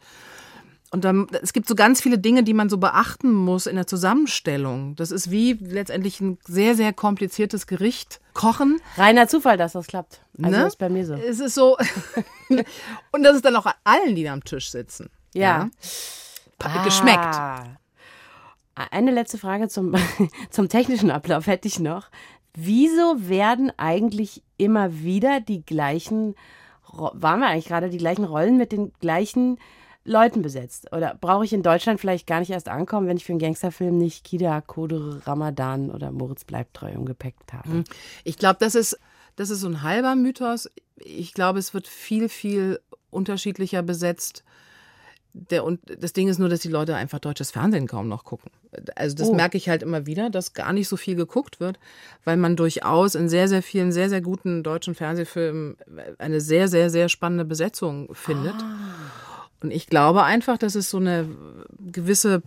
Und 0.92 1.04
dann, 1.06 1.28
es 1.42 1.54
gibt 1.54 1.68
so 1.68 1.76
ganz 1.76 2.02
viele 2.02 2.20
Dinge, 2.20 2.44
die 2.44 2.54
man 2.54 2.70
so 2.70 2.78
beachten 2.78 3.32
muss 3.32 3.66
in 3.66 3.76
der 3.78 3.88
Zusammenstellung. 3.88 4.96
Das 4.98 5.10
ist 5.12 5.32
wie 5.32 5.54
letztendlich 5.54 6.20
ein 6.22 6.38
sehr, 6.46 6.76
sehr 6.76 6.92
kompliziertes 6.94 7.66
Gericht. 7.66 8.20
Kochen. 8.34 8.80
Reiner 8.98 9.28
Zufall, 9.28 9.58
dass 9.58 9.72
das 9.74 9.88
klappt. 9.88 10.22
Also 10.42 10.58
Ne? 10.60 10.68
ist 10.68 10.78
bei 10.78 10.90
mir 10.90 11.06
so. 11.06 11.14
Es 11.14 11.40
ist 11.40 11.56
so. 11.56 11.78
und 13.12 13.24
das 13.24 13.36
ist 13.38 13.46
dann 13.46 13.56
auch 13.56 13.68
allen, 13.84 14.16
die 14.16 14.24
da 14.24 14.34
am 14.34 14.44
Tisch 14.44 14.70
sitzen. 14.70 15.10
Ja. 15.34 15.70
Pa- 16.60 16.84
Geschmeckt. 16.84 17.18
Ah. 17.18 17.64
Eine 18.76 19.12
letzte 19.12 19.38
Frage 19.38 19.68
zum, 19.70 19.96
zum 20.50 20.70
technischen 20.70 21.12
Ablauf 21.12 21.48
hätte 21.48 21.68
ich 21.68 21.80
noch. 21.80 22.10
Wieso 22.54 23.30
werden 23.30 23.72
eigentlich 23.78 24.44
immer 24.58 25.02
wieder 25.02 25.40
die 25.40 25.64
gleichen, 25.66 26.36
waren 26.92 27.40
wir 27.40 27.48
eigentlich 27.48 27.68
gerade 27.68 27.90
die 27.90 27.98
gleichen 27.98 28.26
Rollen 28.26 28.58
mit 28.58 28.72
den 28.74 28.92
gleichen 29.00 29.58
Leuten 30.04 30.42
besetzt? 30.42 30.92
Oder 30.92 31.16
brauche 31.20 31.46
ich 31.46 31.54
in 31.54 31.62
Deutschland 31.64 32.00
vielleicht 32.00 32.26
gar 32.28 32.40
nicht 32.40 32.50
erst 32.50 32.70
ankommen, 32.70 33.08
wenn 33.08 33.18
ich 33.18 33.26
für 33.26 33.34
einen 33.34 33.40
Gangsterfilm 33.40 33.98
nicht 33.98 34.24
Kida, 34.24 34.62
Kodere, 34.62 35.26
Ramadan 35.28 35.92
oder 35.92 36.12
Moritz 36.12 36.44
bleibt 36.44 36.74
treu 36.76 36.92
im 36.92 37.06
Gepäck 37.06 37.36
habe? 37.52 37.84
Ich 38.24 38.38
glaube, 38.38 38.58
das 38.60 38.76
ist, 38.76 39.00
das 39.36 39.50
ist 39.50 39.62
so 39.62 39.68
ein 39.68 39.84
halber 39.84 40.16
Mythos. 40.16 40.70
Ich 40.96 41.34
glaube, 41.34 41.60
es 41.60 41.74
wird 41.74 41.88
viel, 41.88 42.30
viel 42.30 42.80
unterschiedlicher 43.12 43.84
besetzt. 43.84 44.44
Der, 45.34 45.64
und 45.64 45.80
das 46.00 46.12
Ding 46.12 46.28
ist 46.28 46.40
nur, 46.40 46.50
dass 46.50 46.60
die 46.60 46.68
Leute 46.68 46.96
einfach 46.96 47.20
deutsches 47.20 47.52
Fernsehen 47.52 47.88
kaum 47.88 48.10
noch 48.10 48.26
gucken. 48.26 48.52
Also 48.96 49.16
das 49.16 49.30
Oh. 49.30 49.34
merke 49.34 49.56
ich 49.58 49.70
halt 49.70 49.82
immer 49.82 50.06
wieder, 50.06 50.30
dass 50.30 50.54
gar 50.54 50.74
nicht 50.74 50.90
so 50.90 50.98
viel 50.98 51.16
geguckt 51.16 51.60
wird, 51.62 51.80
weil 52.26 52.36
man 52.36 52.58
durchaus 52.58 53.16
in 53.16 53.30
sehr, 53.30 53.48
sehr 53.48 53.64
vielen, 53.64 53.94
sehr, 53.94 54.10
sehr 54.10 54.20
guten 54.22 54.62
deutschen 54.62 54.94
Fernsehfilmen 54.94 55.78
eine 56.18 56.42
sehr, 56.42 56.68
sehr, 56.68 56.90
sehr 56.90 57.08
spannende 57.08 57.46
Besetzung 57.46 58.14
findet. 58.14 58.56
Und 59.64 59.72
ich 59.72 59.88
glaube 59.88 60.24
einfach, 60.24 60.58
dass 60.58 60.76
es 60.76 60.90
so 60.90 60.98
eine 60.98 61.28
gewisse 61.80 62.42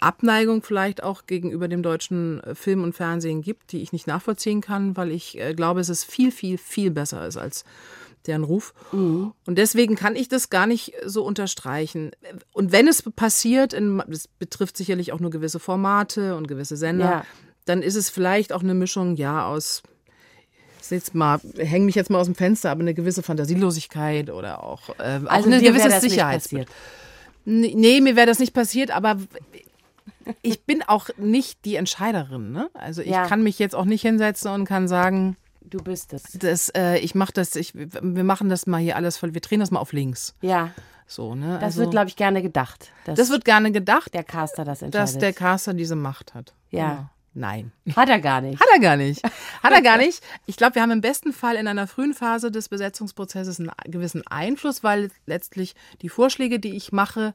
Abneigung 0.00 0.62
vielleicht 0.62 1.02
auch 1.02 1.26
gegenüber 1.26 1.66
dem 1.68 1.82
deutschen 1.82 2.42
Film 2.54 2.82
und 2.82 2.94
Fernsehen 2.94 3.40
gibt, 3.42 3.72
die 3.72 3.80
ich 3.82 3.92
nicht 3.92 4.06
nachvollziehen 4.06 4.60
kann, 4.60 4.96
weil 4.96 5.10
ich 5.10 5.38
äh, 5.40 5.54
glaube, 5.54 5.80
es 5.80 5.88
ist 5.88 6.04
viel, 6.04 6.30
viel, 6.30 6.58
viel 6.58 6.90
besser 6.90 7.26
ist 7.26 7.36
als 7.38 7.64
deren 8.26 8.44
Ruf. 8.44 8.74
Und 8.92 9.32
deswegen 9.46 9.94
kann 9.94 10.14
ich 10.14 10.28
das 10.28 10.50
gar 10.50 10.66
nicht 10.66 10.92
so 11.06 11.24
unterstreichen. 11.24 12.10
Und 12.52 12.72
wenn 12.72 12.86
es 12.86 13.02
passiert, 13.02 13.72
in, 13.72 14.02
das 14.06 14.28
betrifft 14.28 14.76
sicherlich 14.76 15.12
auch 15.12 15.20
nur 15.20 15.30
gewisse 15.30 15.60
Formate 15.60 16.36
und 16.36 16.48
gewisse 16.48 16.76
Sender, 16.76 17.04
Ja. 17.10 17.24
dann 17.64 17.80
ist 17.80 17.94
es 17.96 18.10
vielleicht 18.10 18.52
auch 18.52 18.62
eine 18.62 18.74
Mischung, 18.74 19.16
ja, 19.16 19.46
aus 19.46 19.82
jetzt 20.90 21.14
mal, 21.14 21.40
hänge 21.56 21.86
mich 21.86 21.94
jetzt 21.94 22.10
mal 22.10 22.18
aus 22.18 22.26
dem 22.26 22.34
Fenster, 22.34 22.70
aber 22.70 22.80
eine 22.80 22.94
gewisse 22.94 23.22
Fantasielosigkeit 23.22 24.30
oder 24.30 24.62
auch, 24.62 24.88
äh, 24.98 25.20
auch 25.24 25.30
Also 25.30 25.48
eine 25.50 25.60
gewisse 25.60 26.00
Sicherheit. 26.00 26.42
Nee, 27.44 28.00
mir 28.00 28.16
wäre 28.16 28.26
das 28.26 28.38
nicht 28.38 28.52
passiert, 28.54 28.90
aber 28.90 29.16
ich 30.42 30.62
bin 30.64 30.82
auch 30.82 31.08
nicht 31.16 31.64
die 31.64 31.76
Entscheiderin. 31.76 32.52
Ne? 32.52 32.68
Also 32.74 33.00
ich 33.02 33.08
Ja. 33.10 33.26
kann 33.26 33.42
mich 33.42 33.58
jetzt 33.58 33.74
auch 33.74 33.84
nicht 33.86 34.02
hinsetzen 34.02 34.50
und 34.52 34.64
kann 34.66 34.86
sagen, 34.88 35.36
Du 35.62 35.78
bist 35.82 36.12
es. 36.12 36.24
das, 36.38 36.70
äh, 36.70 36.98
ich 36.98 37.14
mache 37.14 37.32
das, 37.32 37.54
ich, 37.56 37.72
wir 37.74 38.24
machen 38.24 38.48
das 38.48 38.66
mal 38.66 38.78
hier 38.80 38.96
alles 38.96 39.16
voll, 39.18 39.34
wir 39.34 39.40
drehen 39.40 39.60
das 39.60 39.70
mal 39.70 39.80
auf 39.80 39.92
links. 39.92 40.34
Ja, 40.40 40.70
So, 41.06 41.34
ne? 41.34 41.54
das 41.54 41.62
also, 41.62 41.80
wird, 41.80 41.90
glaube 41.92 42.08
ich, 42.08 42.16
gerne 42.16 42.42
gedacht. 42.42 42.90
Das 43.06 43.30
wird 43.30 43.44
gerne 43.46 43.72
gedacht, 43.72 44.12
der 44.12 44.24
Caster 44.24 44.64
das 44.66 44.82
entscheidet. 44.82 45.14
dass 45.14 45.18
der 45.18 45.32
Caster 45.32 45.72
diese 45.74 45.96
Macht 45.96 46.34
hat. 46.34 46.52
Ja. 46.70 47.10
Nein. 47.34 47.72
Hat 47.94 48.08
er 48.08 48.18
gar 48.20 48.40
nicht. 48.40 48.60
Hat 48.60 48.68
er 48.72 48.80
gar 48.80 48.96
nicht. 48.96 49.22
Hat 49.24 49.72
er 49.72 49.82
gar 49.82 49.96
nicht. 50.04 50.22
Ich 50.46 50.56
glaube, 50.56 50.74
wir 50.74 50.82
haben 50.82 50.90
im 50.90 51.00
besten 51.00 51.32
Fall 51.32 51.56
in 51.56 51.68
einer 51.68 51.86
frühen 51.86 52.14
Phase 52.14 52.50
des 52.50 52.68
Besetzungsprozesses 52.68 53.60
einen 53.60 53.70
gewissen 53.86 54.26
Einfluss, 54.26 54.82
weil 54.82 55.10
letztlich 55.26 55.74
die 56.02 56.08
Vorschläge, 56.08 56.58
die 56.58 56.74
ich 56.76 56.90
mache, 56.92 57.34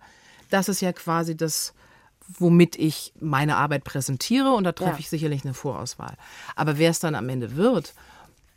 das 0.49 0.67
ist 0.69 0.81
ja 0.81 0.91
quasi 0.93 1.37
das, 1.37 1.73
womit 2.37 2.75
ich 2.77 3.13
meine 3.19 3.55
Arbeit 3.55 3.83
präsentiere 3.83 4.51
und 4.53 4.63
da 4.65 4.71
treffe 4.73 4.93
Ja. 4.93 4.99
ich 4.99 5.09
sicherlich 5.09 5.43
eine 5.45 5.53
Vorauswahl. 5.53 6.15
Aber 6.55 6.77
wer 6.77 6.89
es 6.89 6.99
dann 6.99 7.15
am 7.15 7.29
Ende 7.29 7.55
wird, 7.55 7.93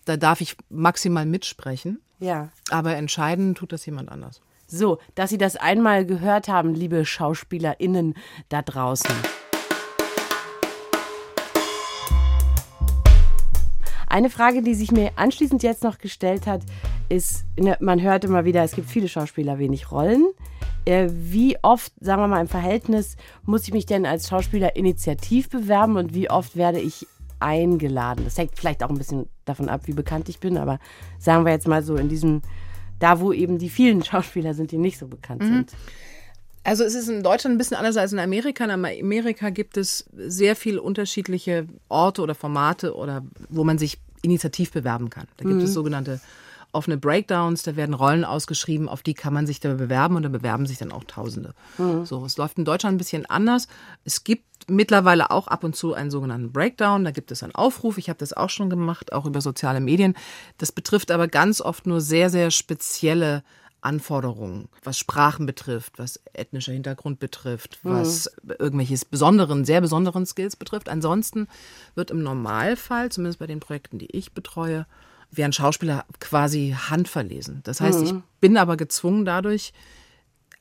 da 0.05 0.17
darf 0.17 0.41
ich 0.41 0.57
maximal 0.69 1.27
mitsprechen, 1.27 2.01
Ja. 2.19 2.49
aber 2.71 2.97
entscheiden 2.97 3.55
tut 3.55 3.73
das 3.73 3.85
jemand 3.87 4.11
anders. 4.11 4.41
So, 4.69 4.99
dass 5.15 5.31
Sie 5.31 5.39
das 5.39 5.55
einmal 5.57 6.05
gehört 6.07 6.49
haben, 6.49 6.75
liebe 6.75 7.05
SchauspielerInnen 7.05 8.15
da 8.49 8.63
draußen. 8.63 9.15
Eine 14.17 14.31
Frage, 14.31 14.63
die 14.63 14.75
sich 14.75 14.93
mir 14.93 15.11
anschließend 15.17 15.63
jetzt 15.63 15.83
noch 15.83 15.99
gestellt 15.99 16.47
hat, 16.47 16.63
ist, 17.11 17.45
ne, 17.61 17.77
man 17.81 18.01
hört 18.01 18.25
immer 18.25 18.47
wieder, 18.47 18.65
es 18.65 18.73
gibt 18.73 18.89
viele 18.89 19.09
Schauspieler, 19.09 19.59
wenig 19.59 19.93
Rollen. 19.93 20.25
Äh, 20.87 21.11
Wie 21.13 21.59
oft, 21.61 21.93
sagen 22.01 22.23
wir 22.23 22.27
mal 22.27 22.41
im 22.41 22.49
Verhältnis, 22.49 23.17
muss 23.45 23.65
ich 23.65 23.75
mich 23.75 23.85
denn 23.85 24.07
als 24.07 24.31
Schauspieler 24.31 24.75
initiativ 24.75 25.51
bewerben 25.51 25.99
und 25.99 26.15
wie 26.15 26.31
oft 26.31 26.57
werde 26.57 26.81
ich 26.81 27.07
eingeladen? 27.41 28.25
Das 28.25 28.39
hängt 28.39 28.53
vielleicht 28.55 28.83
auch 28.83 28.89
ein 28.89 28.97
bisschen 28.97 29.27
davon 29.45 29.69
ab, 29.69 29.83
wie 29.85 29.93
bekannt 29.93 30.31
ich 30.31 30.41
bin, 30.41 30.57
aber 30.57 30.79
sagen 31.19 31.45
wir 31.45 31.53
jetzt 31.53 31.69
mal 31.69 31.83
so 31.83 31.97
in 31.97 32.09
diesem, 32.09 32.41
da 32.99 33.21
wo 33.21 33.35
eben 33.35 33.59
die 33.59 33.69
vielen 33.69 34.03
Schauspieler 34.03 34.55
sind, 34.55 34.73
die 34.73 34.79
nicht 34.79 34.97
so 34.97 35.09
bekannt 35.09 35.43
sind. 35.43 35.73
Also 36.65 36.85
es 36.85 36.95
ist 36.95 37.09
in 37.09 37.23
Deutschland 37.23 37.55
ein 37.55 37.59
bisschen 37.59 37.77
anders 37.77 37.99
als 37.99 38.15
in 38.15 38.19
Amerika. 38.19 38.65
In 38.65 38.71
Amerika 38.71 39.51
gibt 39.51 39.77
es 39.77 40.07
sehr 40.17 40.57
viele 40.57 40.81
unterschiedliche 40.81 41.69
Orte 41.91 42.23
oder 42.23 42.35
Formate 42.35 42.97
oder 42.97 43.23
wo 43.51 43.63
man 43.63 43.79
sich 43.79 44.01
initiativ 44.27 44.73
bewerben 44.73 45.09
kann. 45.09 45.27
Da 45.39 45.49
gibt 45.49 45.63
es 45.63 45.73
sogenannte 45.73 46.21
offene 46.73 46.99
Breakdowns, 46.99 47.63
da 47.63 47.77
werden 47.77 47.95
Rollen 47.95 48.25
ausgeschrieben, 48.25 48.89
auf 48.89 49.03
die 49.03 49.15
kann 49.15 49.33
man 49.33 49.47
sich 49.47 49.61
da 49.61 49.73
bewerben 49.73 50.17
und 50.17 50.25
da 50.25 50.29
bewerben 50.29 50.67
sich 50.67 50.77
dann 50.77 50.93
auch 50.93 51.05
Tausende. 51.05 51.55
So, 52.05 52.25
es 52.27 52.37
läuft 52.37 52.59
in 52.59 52.67
Deutschland 52.67 52.97
ein 52.97 52.99
bisschen 52.99 53.25
anders. 53.25 53.69
Es 54.05 54.25
gibt 54.25 54.45
mittlerweile 54.69 55.31
auch 55.31 55.47
ab 55.47 55.65
und 55.65 55.75
zu 55.75 55.95
einen 55.95 56.11
sogenannten 56.11 56.53
Breakdown, 56.53 57.05
da 57.05 57.13
gibt 57.13 57.31
es 57.31 57.43
einen 57.43 57.55
Aufruf, 57.55 57.97
ich 57.97 58.11
habe 58.11 58.19
das 58.19 58.35
auch 58.35 58.51
schon 58.51 58.69
gemacht, 58.69 59.13
auch 59.13 59.25
über 59.25 59.41
soziale 59.41 59.81
Medien. 59.81 60.15
Das 60.59 60.71
betrifft 60.71 61.11
aber 61.11 61.29
ganz 61.29 61.63
oft 61.63 61.87
nur 61.87 62.03
sehr, 62.03 62.29
sehr 62.29 62.51
spezielle 62.51 63.43
Anforderungen, 63.81 64.69
was 64.83 64.99
Sprachen 64.99 65.47
betrifft, 65.47 65.99
was 65.99 66.21
ethnischer 66.33 66.73
Hintergrund 66.73 67.21
betrifft, 67.21 67.79
was 67.83 68.31
irgendwelches 68.59 69.05
besonderen, 69.05 69.65
sehr 69.65 69.81
besonderen 69.81 70.27
Skills 70.27 70.57
betrifft. 70.57 70.89
Ansonsten 70.89 71.47
wird 71.95 72.11
im 72.11 72.23
Normalfall, 72.23 73.13
zumindest 73.13 73.39
bei 73.39 73.47
den 73.47 73.61
Projekten, 73.61 73.99
die 73.99 74.11
ich 74.11 74.33
betreue, 74.33 74.87
werden 75.31 75.53
Schauspieler 75.53 76.05
quasi 76.21 76.75
handverlesen. 76.77 77.61
Das 77.65 77.81
heißt, 77.81 78.03
ich 78.03 78.15
bin 78.41 78.57
aber 78.57 78.77
gezwungen 78.77 79.25
dadurch, 79.25 79.73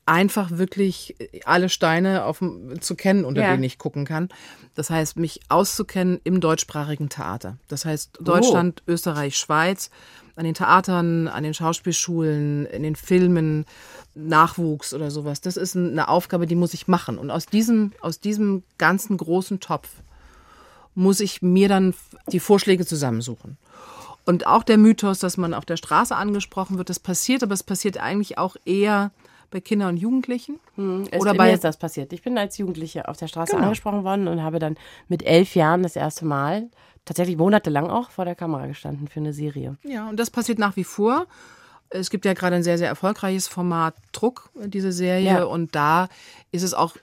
einfach 0.06 0.52
wirklich 0.52 1.16
alle 1.44 1.68
Steine 1.68 2.24
auf, 2.24 2.42
zu 2.80 2.94
kennen, 2.94 3.24
unter 3.24 3.42
Ja. 3.42 3.50
denen 3.50 3.64
ich 3.64 3.76
gucken 3.78 4.04
kann. 4.04 4.28
Das 4.74 4.88
heißt, 4.88 5.16
mich 5.16 5.40
auszukennen 5.48 6.20
im 6.22 6.40
deutschsprachigen 6.40 7.08
Theater. 7.08 7.58
Das 7.68 7.84
heißt, 7.84 8.18
Deutschland, 8.20 8.82
Österreich, 8.86 9.36
Schweiz, 9.36 9.90
an 10.36 10.44
den 10.44 10.54
Theatern, 10.54 11.28
an 11.28 11.42
den 11.42 11.54
Schauspielschulen, 11.54 12.66
in 12.66 12.82
den 12.82 12.94
Filmen, 12.94 13.64
Nachwuchs 14.14 14.94
oder 14.94 15.10
sowas. 15.10 15.40
Das 15.40 15.56
ist 15.56 15.76
eine 15.76 16.08
Aufgabe, 16.08 16.46
die 16.46 16.54
muss 16.54 16.74
ich 16.74 16.88
machen. 16.88 17.18
Und 17.18 17.30
aus 17.30 17.46
diesem, 17.46 17.92
aus 18.00 18.20
diesem 18.20 18.62
ganzen 18.78 19.16
großen 19.16 19.60
Topf 19.60 19.88
muss 20.94 21.20
ich 21.20 21.42
mir 21.42 21.68
dann 21.68 21.94
die 22.32 22.40
Vorschläge 22.40 22.86
zusammensuchen. 22.86 23.56
Und 24.24 24.46
auch 24.46 24.62
der 24.62 24.78
Mythos, 24.78 25.18
dass 25.18 25.36
man 25.36 25.54
auf 25.54 25.64
der 25.64 25.76
Straße 25.76 26.14
angesprochen 26.14 26.78
wird, 26.78 26.90
das 26.90 26.98
passiert, 26.98 27.42
aber 27.42 27.54
es 27.54 27.62
passiert 27.62 27.98
eigentlich 27.98 28.38
auch 28.38 28.56
eher 28.64 29.10
bei 29.50 29.60
Kindern 29.60 29.90
und 29.90 29.96
Jugendlichen. 29.96 30.58
Es, 31.10 31.20
Oder 31.20 31.32
mir 31.32 31.38
bei 31.38 31.52
ist 31.52 31.64
das 31.64 31.76
passiert. 31.76 32.12
Ich 32.12 32.22
bin 32.22 32.36
als 32.38 32.58
Jugendliche 32.58 33.08
auf 33.08 33.16
der 33.16 33.28
Straße 33.28 33.52
Genau. 33.52 33.64
angesprochen 33.64 34.04
worden 34.04 34.28
und 34.28 34.42
habe 34.42 34.58
dann 34.58 34.76
mit 35.08 35.24
elf 35.24 35.54
Jahren 35.54 35.82
das 35.82 35.96
erste 35.96 36.24
Mal, 36.24 36.68
tatsächlich 37.04 37.36
monatelang 37.36 37.88
auch, 37.88 38.10
vor 38.10 38.24
der 38.24 38.34
Kamera 38.34 38.66
gestanden 38.66 39.08
für 39.08 39.20
eine 39.20 39.32
Serie. 39.32 39.76
Ja, 39.84 40.08
und 40.08 40.18
das 40.18 40.30
passiert 40.30 40.58
nach 40.58 40.76
wie 40.76 40.84
vor. 40.84 41.26
Es 41.88 42.10
gibt 42.10 42.24
ja 42.24 42.34
gerade 42.34 42.56
ein 42.56 42.64
sehr, 42.64 42.78
sehr 42.78 42.88
erfolgreiches 42.88 43.46
Format 43.46 43.94
Druck, 44.12 44.50
diese 44.64 44.90
Serie. 44.92 45.24
Ja. 45.24 45.44
Und 45.44 45.74
da 45.76 46.08
ist 46.50 46.62
es 46.62 46.74
auch 46.74 46.96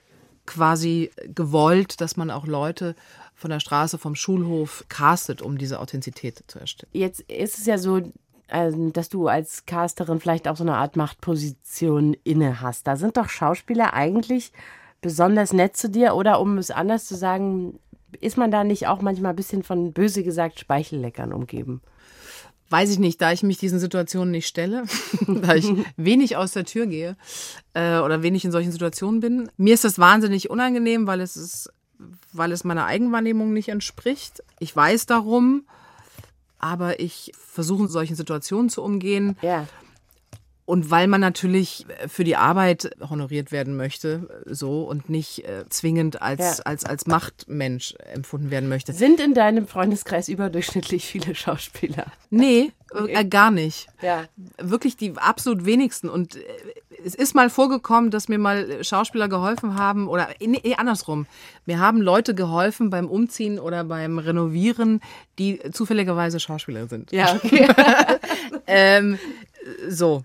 quasi 0.46 1.10
gewollt, 1.34 2.00
dass 2.02 2.16
man 2.18 2.30
auch 2.30 2.46
Leute 2.46 2.94
von 3.34 3.50
der 3.50 3.60
Straße, 3.60 3.98
vom 3.98 4.14
Schulhof 4.14 4.84
castet, 4.88 5.42
um 5.42 5.58
diese 5.58 5.80
Authentizität 5.80 6.44
zu 6.46 6.58
erstellen. 6.58 6.90
Jetzt 6.92 7.20
ist 7.22 7.58
es 7.58 7.66
ja 7.66 7.78
so, 7.78 8.00
ähm, 8.48 8.92
dass 8.92 9.08
du 9.08 9.28
als 9.28 9.66
Casterin 9.66 10.20
vielleicht 10.20 10.48
auch 10.48 10.56
so 10.56 10.64
eine 10.64 10.76
Art 10.76 10.96
Machtposition 10.96 12.16
inne 12.24 12.60
hast. 12.60 12.86
Da 12.86 12.96
sind 12.96 13.16
doch 13.16 13.28
Schauspieler 13.28 13.94
eigentlich 13.94 14.52
besonders 15.00 15.52
nett 15.52 15.76
zu 15.76 15.88
dir 15.88 16.14
oder 16.14 16.40
um 16.40 16.58
es 16.58 16.70
anders 16.70 17.06
zu 17.06 17.14
sagen, 17.14 17.78
ist 18.20 18.38
man 18.38 18.50
da 18.50 18.64
nicht 18.64 18.86
auch 18.86 19.02
manchmal 19.02 19.32
ein 19.32 19.36
bisschen 19.36 19.62
von 19.62 19.92
böse 19.92 20.22
gesagt 20.22 20.60
Speichelleckern 20.60 21.32
umgeben? 21.32 21.82
Weiß 22.70 22.90
ich 22.90 22.98
nicht, 22.98 23.20
da 23.20 23.30
ich 23.30 23.42
mich 23.42 23.58
diesen 23.58 23.78
Situationen 23.78 24.30
nicht 24.30 24.46
stelle, 24.46 24.84
da 25.28 25.54
ich 25.54 25.70
wenig 25.96 26.36
aus 26.36 26.52
der 26.52 26.64
Tür 26.64 26.86
gehe 26.86 27.16
äh, 27.74 27.98
oder 27.98 28.22
wenig 28.22 28.44
in 28.44 28.52
solchen 28.52 28.72
Situationen 28.72 29.20
bin. 29.20 29.50
Mir 29.56 29.74
ist 29.74 29.84
das 29.84 29.98
wahnsinnig 29.98 30.50
unangenehm, 30.50 31.06
weil 31.06 31.20
es 31.20 31.36
ist, 31.36 31.70
weil 32.32 32.52
es 32.52 32.64
meiner 32.64 32.86
Eigenwahrnehmung 32.86 33.52
nicht 33.52 33.68
entspricht. 33.68 34.42
Ich 34.58 34.74
weiß 34.74 35.06
darum, 35.06 35.64
aber 36.64 36.98
ich 36.98 37.30
versuche 37.38 37.82
in 37.82 37.88
solchen 37.90 38.16
Situationen 38.16 38.70
zu 38.70 38.82
umgehen. 38.82 39.36
Ja. 39.42 39.66
Und 40.66 40.90
weil 40.90 41.06
man 41.08 41.20
natürlich 41.20 41.86
für 42.08 42.24
die 42.24 42.36
Arbeit 42.36 42.90
honoriert 43.10 43.52
werden 43.52 43.76
möchte, 43.76 44.42
so 44.46 44.82
und 44.84 45.10
nicht 45.10 45.44
äh, 45.44 45.68
zwingend 45.68 46.22
als, 46.22 46.58
Ja. 46.58 46.64
als, 46.64 46.84
als 46.84 47.06
Machtmensch 47.06 47.94
empfunden 48.12 48.50
werden 48.50 48.68
möchte. 48.68 48.92
Sind 48.92 49.20
in 49.20 49.34
deinem 49.34 49.66
Freundeskreis 49.66 50.28
überdurchschnittlich 50.28 51.04
viele 51.04 51.34
Schauspieler? 51.34 52.06
Nee, 52.30 52.72
äh, 52.94 53.24
gar 53.24 53.50
nicht. 53.50 53.88
Ja. 54.00 54.24
Wirklich 54.58 54.96
die 54.96 55.16
absolut 55.16 55.66
wenigsten. 55.66 56.08
Und 56.08 56.36
äh, 56.36 56.40
es 57.04 57.14
ist 57.14 57.34
mal 57.34 57.50
vorgekommen, 57.50 58.10
dass 58.10 58.28
mir 58.28 58.38
mal 58.38 58.82
Schauspieler 58.82 59.28
geholfen 59.28 59.74
haben 59.78 60.08
oder 60.08 60.28
nee, 60.40 60.60
eh 60.64 60.76
andersrum. 60.76 61.26
Mir 61.66 61.78
haben 61.78 62.00
Leute 62.00 62.34
geholfen 62.34 62.88
beim 62.88 63.08
Umziehen 63.10 63.58
oder 63.58 63.84
beim 63.84 64.18
Renovieren, 64.18 65.00
die 65.38 65.60
zufälligerweise 65.72 66.40
Schauspieler 66.40 66.88
sind. 66.88 67.12
Ja, 67.12 67.34
okay. 67.34 67.68
Ähm, 68.66 69.18
so. 69.88 70.24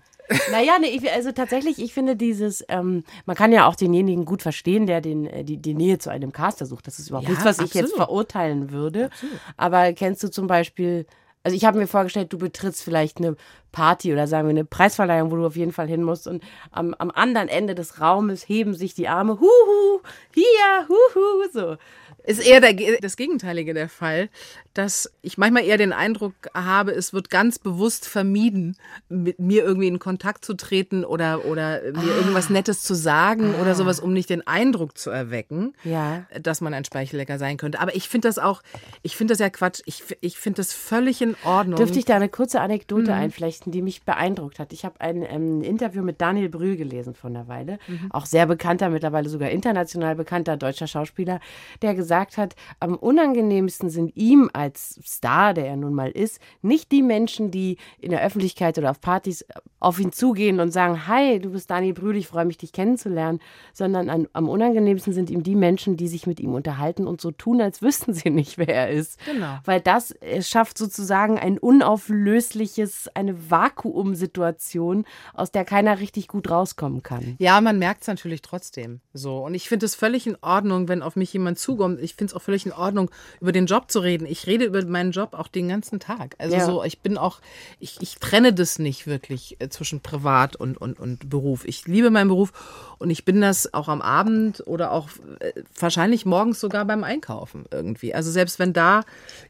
Naja, 0.50 0.78
nee, 0.80 0.88
ich, 0.88 1.10
also 1.10 1.32
tatsächlich, 1.32 1.78
ich 1.82 1.92
finde 1.92 2.16
dieses, 2.16 2.64
ähm, 2.68 3.04
man 3.26 3.36
kann 3.36 3.52
ja 3.52 3.66
auch 3.66 3.74
denjenigen 3.74 4.24
gut 4.24 4.42
verstehen, 4.42 4.86
der 4.86 5.00
den, 5.00 5.26
äh, 5.26 5.44
die, 5.44 5.56
die 5.56 5.74
Nähe 5.74 5.98
zu 5.98 6.10
einem 6.10 6.32
Caster 6.32 6.66
sucht. 6.66 6.86
Das 6.86 6.98
ist 6.98 7.08
überhaupt 7.08 7.24
Ja, 7.26 7.30
nichts, 7.30 7.44
was 7.44 7.58
ich 7.58 7.74
jetzt 7.74 7.92
absolut. 7.92 8.06
verurteilen 8.06 8.70
würde. 8.70 9.10
Aber 9.56 9.92
kennst 9.92 10.22
du 10.22 10.30
zum 10.30 10.46
Beispiel, 10.46 11.06
also 11.42 11.56
ich 11.56 11.64
habe 11.64 11.78
mir 11.78 11.86
vorgestellt, 11.86 12.32
du 12.32 12.38
betrittst 12.38 12.82
vielleicht 12.82 13.18
eine 13.18 13.34
Party 13.72 14.12
oder 14.12 14.26
sagen 14.26 14.46
wir 14.46 14.50
eine 14.50 14.64
Preisverleihung, 14.64 15.30
wo 15.30 15.36
du 15.36 15.46
auf 15.46 15.56
jeden 15.56 15.72
Fall 15.72 15.86
hin 15.88 16.02
musst 16.02 16.26
und 16.26 16.42
am, 16.70 16.94
am 16.98 17.10
anderen 17.10 17.48
Ende 17.48 17.74
des 17.74 18.00
Raumes 18.00 18.48
heben 18.48 18.74
sich 18.74 18.94
die 18.94 19.08
Arme, 19.08 19.38
huhu, 19.40 20.00
hier, 20.34 20.88
huhu, 20.88 21.48
so. 21.52 21.76
Ist 22.24 22.46
eher 22.46 22.60
der, 22.60 22.74
das 23.00 23.16
Gegenteilige 23.16 23.74
der 23.74 23.88
Fall, 23.88 24.28
dass 24.74 25.10
ich 25.22 25.38
manchmal 25.38 25.64
eher 25.64 25.78
den 25.78 25.92
Eindruck 25.92 26.34
habe, 26.54 26.92
es 26.92 27.12
wird 27.12 27.30
ganz 27.30 27.58
bewusst 27.58 28.06
vermieden, 28.06 28.76
mit 29.08 29.38
mir 29.38 29.64
irgendwie 29.64 29.88
in 29.88 29.98
Kontakt 29.98 30.44
zu 30.44 30.54
treten 30.54 31.04
oder, 31.04 31.44
oder 31.46 31.80
mir 31.82 32.14
irgendwas 32.16 32.50
Nettes 32.50 32.82
zu 32.82 32.94
sagen 32.94 33.54
oder 33.60 33.74
sowas, 33.74 34.00
um 34.00 34.12
nicht 34.12 34.30
den 34.30 34.46
Eindruck 34.46 34.96
zu 34.98 35.10
erwecken, 35.10 35.74
Ja. 35.82 36.26
dass 36.40 36.60
man 36.60 36.74
ein 36.74 36.84
Speichellecker 36.84 37.38
sein 37.38 37.56
könnte. 37.56 37.80
Aber 37.80 37.94
ich 37.96 38.08
finde 38.08 38.28
das 38.28 38.38
auch, 38.38 38.62
ich 39.02 39.16
finde 39.16 39.32
das 39.32 39.38
ja 39.38 39.48
Quatsch. 39.50 39.80
Ich, 39.86 40.04
ich 40.20 40.38
finde 40.38 40.58
das 40.58 40.72
völlig 40.72 41.22
in 41.22 41.36
Ordnung. 41.44 41.76
Dürfte 41.76 41.98
ich 41.98 42.04
da 42.04 42.16
eine 42.16 42.28
kurze 42.28 42.60
Anekdote 42.60 43.14
einflechten, 43.14 43.72
die 43.72 43.82
mich 43.82 44.02
beeindruckt 44.02 44.58
hat? 44.58 44.72
Ich 44.72 44.84
habe 44.84 45.00
ein 45.00 45.22
ähm, 45.22 45.62
Interview 45.62 46.02
mit 46.02 46.20
Daniel 46.20 46.48
Brühl 46.50 46.76
gelesen 46.76 47.14
vor 47.14 47.30
einer 47.30 47.48
Weile, 47.48 47.78
auch 48.10 48.26
sehr 48.26 48.46
bekannter, 48.46 48.90
mittlerweile 48.90 49.28
sogar 49.28 49.50
international 49.50 50.14
bekannter 50.16 50.56
deutscher 50.56 50.86
Schauspieler, 50.86 51.40
der 51.82 51.94
gesagt 51.94 52.09
hat, 52.10 52.54
am 52.80 52.94
unangenehmsten 52.94 53.90
sind 53.90 54.16
ihm 54.16 54.50
als 54.52 55.00
Star, 55.04 55.54
der 55.54 55.66
er 55.66 55.76
nun 55.76 55.94
mal 55.94 56.10
ist, 56.10 56.40
nicht 56.62 56.92
die 56.92 57.02
Menschen, 57.02 57.50
die 57.50 57.78
in 58.00 58.10
der 58.10 58.22
Öffentlichkeit 58.22 58.78
oder 58.78 58.90
auf 58.90 59.00
Partys 59.00 59.44
auf 59.80 59.98
ihn 59.98 60.12
zugehen 60.12 60.60
und 60.60 60.70
sagen, 60.70 61.06
hi, 61.06 61.38
du 61.40 61.50
bist 61.50 61.70
Daniel 61.70 61.94
Brühl, 61.94 62.16
ich 62.16 62.28
freue 62.28 62.44
mich, 62.44 62.58
dich 62.58 62.72
kennenzulernen, 62.72 63.40
sondern 63.72 64.10
an, 64.10 64.28
am 64.34 64.48
unangenehmsten 64.48 65.14
sind 65.14 65.30
ihm 65.30 65.42
die 65.42 65.54
Menschen, 65.54 65.96
die 65.96 66.08
sich 66.08 66.26
mit 66.26 66.38
ihm 66.38 66.54
unterhalten 66.54 67.06
und 67.06 67.20
so 67.20 67.30
tun, 67.30 67.62
als 67.62 67.80
wüssten 67.80 68.12
sie 68.12 68.30
nicht, 68.30 68.58
wer 68.58 68.68
er 68.68 68.90
ist. 68.90 69.18
Genau. 69.24 69.58
Weil 69.64 69.80
das 69.80 70.10
äh, 70.20 70.42
schafft 70.42 70.76
sozusagen 70.76 71.38
ein 71.38 71.58
unauflösliches, 71.58 73.08
eine 73.14 73.50
Vakuumsituation, 73.50 75.06
aus 75.32 75.50
der 75.50 75.64
keiner 75.64 75.98
richtig 75.98 76.28
gut 76.28 76.50
rauskommen 76.50 77.02
kann. 77.02 77.36
Ja, 77.38 77.60
man 77.60 77.78
merkt 77.78 78.02
es 78.02 78.08
natürlich 78.08 78.42
trotzdem 78.42 79.00
so. 79.14 79.38
Und 79.38 79.54
ich 79.54 79.68
finde 79.68 79.86
es 79.86 79.94
völlig 79.94 80.26
in 80.26 80.36
Ordnung, 80.42 80.88
wenn 80.88 81.02
auf 81.02 81.16
mich 81.16 81.32
jemand 81.32 81.58
zukommt. 81.58 81.99
Ich 82.02 82.14
finde 82.14 82.32
es 82.32 82.34
auch 82.34 82.42
völlig 82.42 82.66
in 82.66 82.72
Ordnung, 82.72 83.10
über 83.40 83.52
den 83.52 83.66
Job 83.66 83.90
zu 83.90 84.00
reden. 84.00 84.26
Ich 84.26 84.46
rede 84.46 84.64
über 84.64 84.84
meinen 84.84 85.12
Job 85.12 85.34
auch 85.34 85.48
den 85.48 85.68
ganzen 85.68 86.00
Tag. 86.00 86.34
Also 86.38 86.56
Ja. 86.56 86.66
so, 86.66 86.84
ich 86.84 87.00
bin 87.00 87.18
auch, 87.18 87.40
ich, 87.78 87.98
ich 88.00 88.16
trenne 88.16 88.52
das 88.52 88.78
nicht 88.78 89.06
wirklich 89.06 89.56
äh, 89.60 89.68
zwischen 89.68 90.00
Privat 90.00 90.56
und, 90.56 90.76
und, 90.76 90.98
und 90.98 91.30
Beruf. 91.30 91.64
Ich 91.64 91.86
liebe 91.86 92.10
meinen 92.10 92.28
Beruf 92.28 92.52
und 92.98 93.10
ich 93.10 93.24
bin 93.24 93.40
das 93.40 93.72
auch 93.74 93.88
am 93.88 94.02
Abend 94.02 94.62
oder 94.66 94.92
auch 94.92 95.08
äh, 95.40 95.52
wahrscheinlich 95.78 96.26
morgens 96.26 96.60
sogar 96.60 96.84
beim 96.84 97.04
Einkaufen 97.04 97.64
irgendwie. 97.70 98.14
Also 98.14 98.30
selbst 98.30 98.58
wenn 98.58 98.72
da 98.72 99.02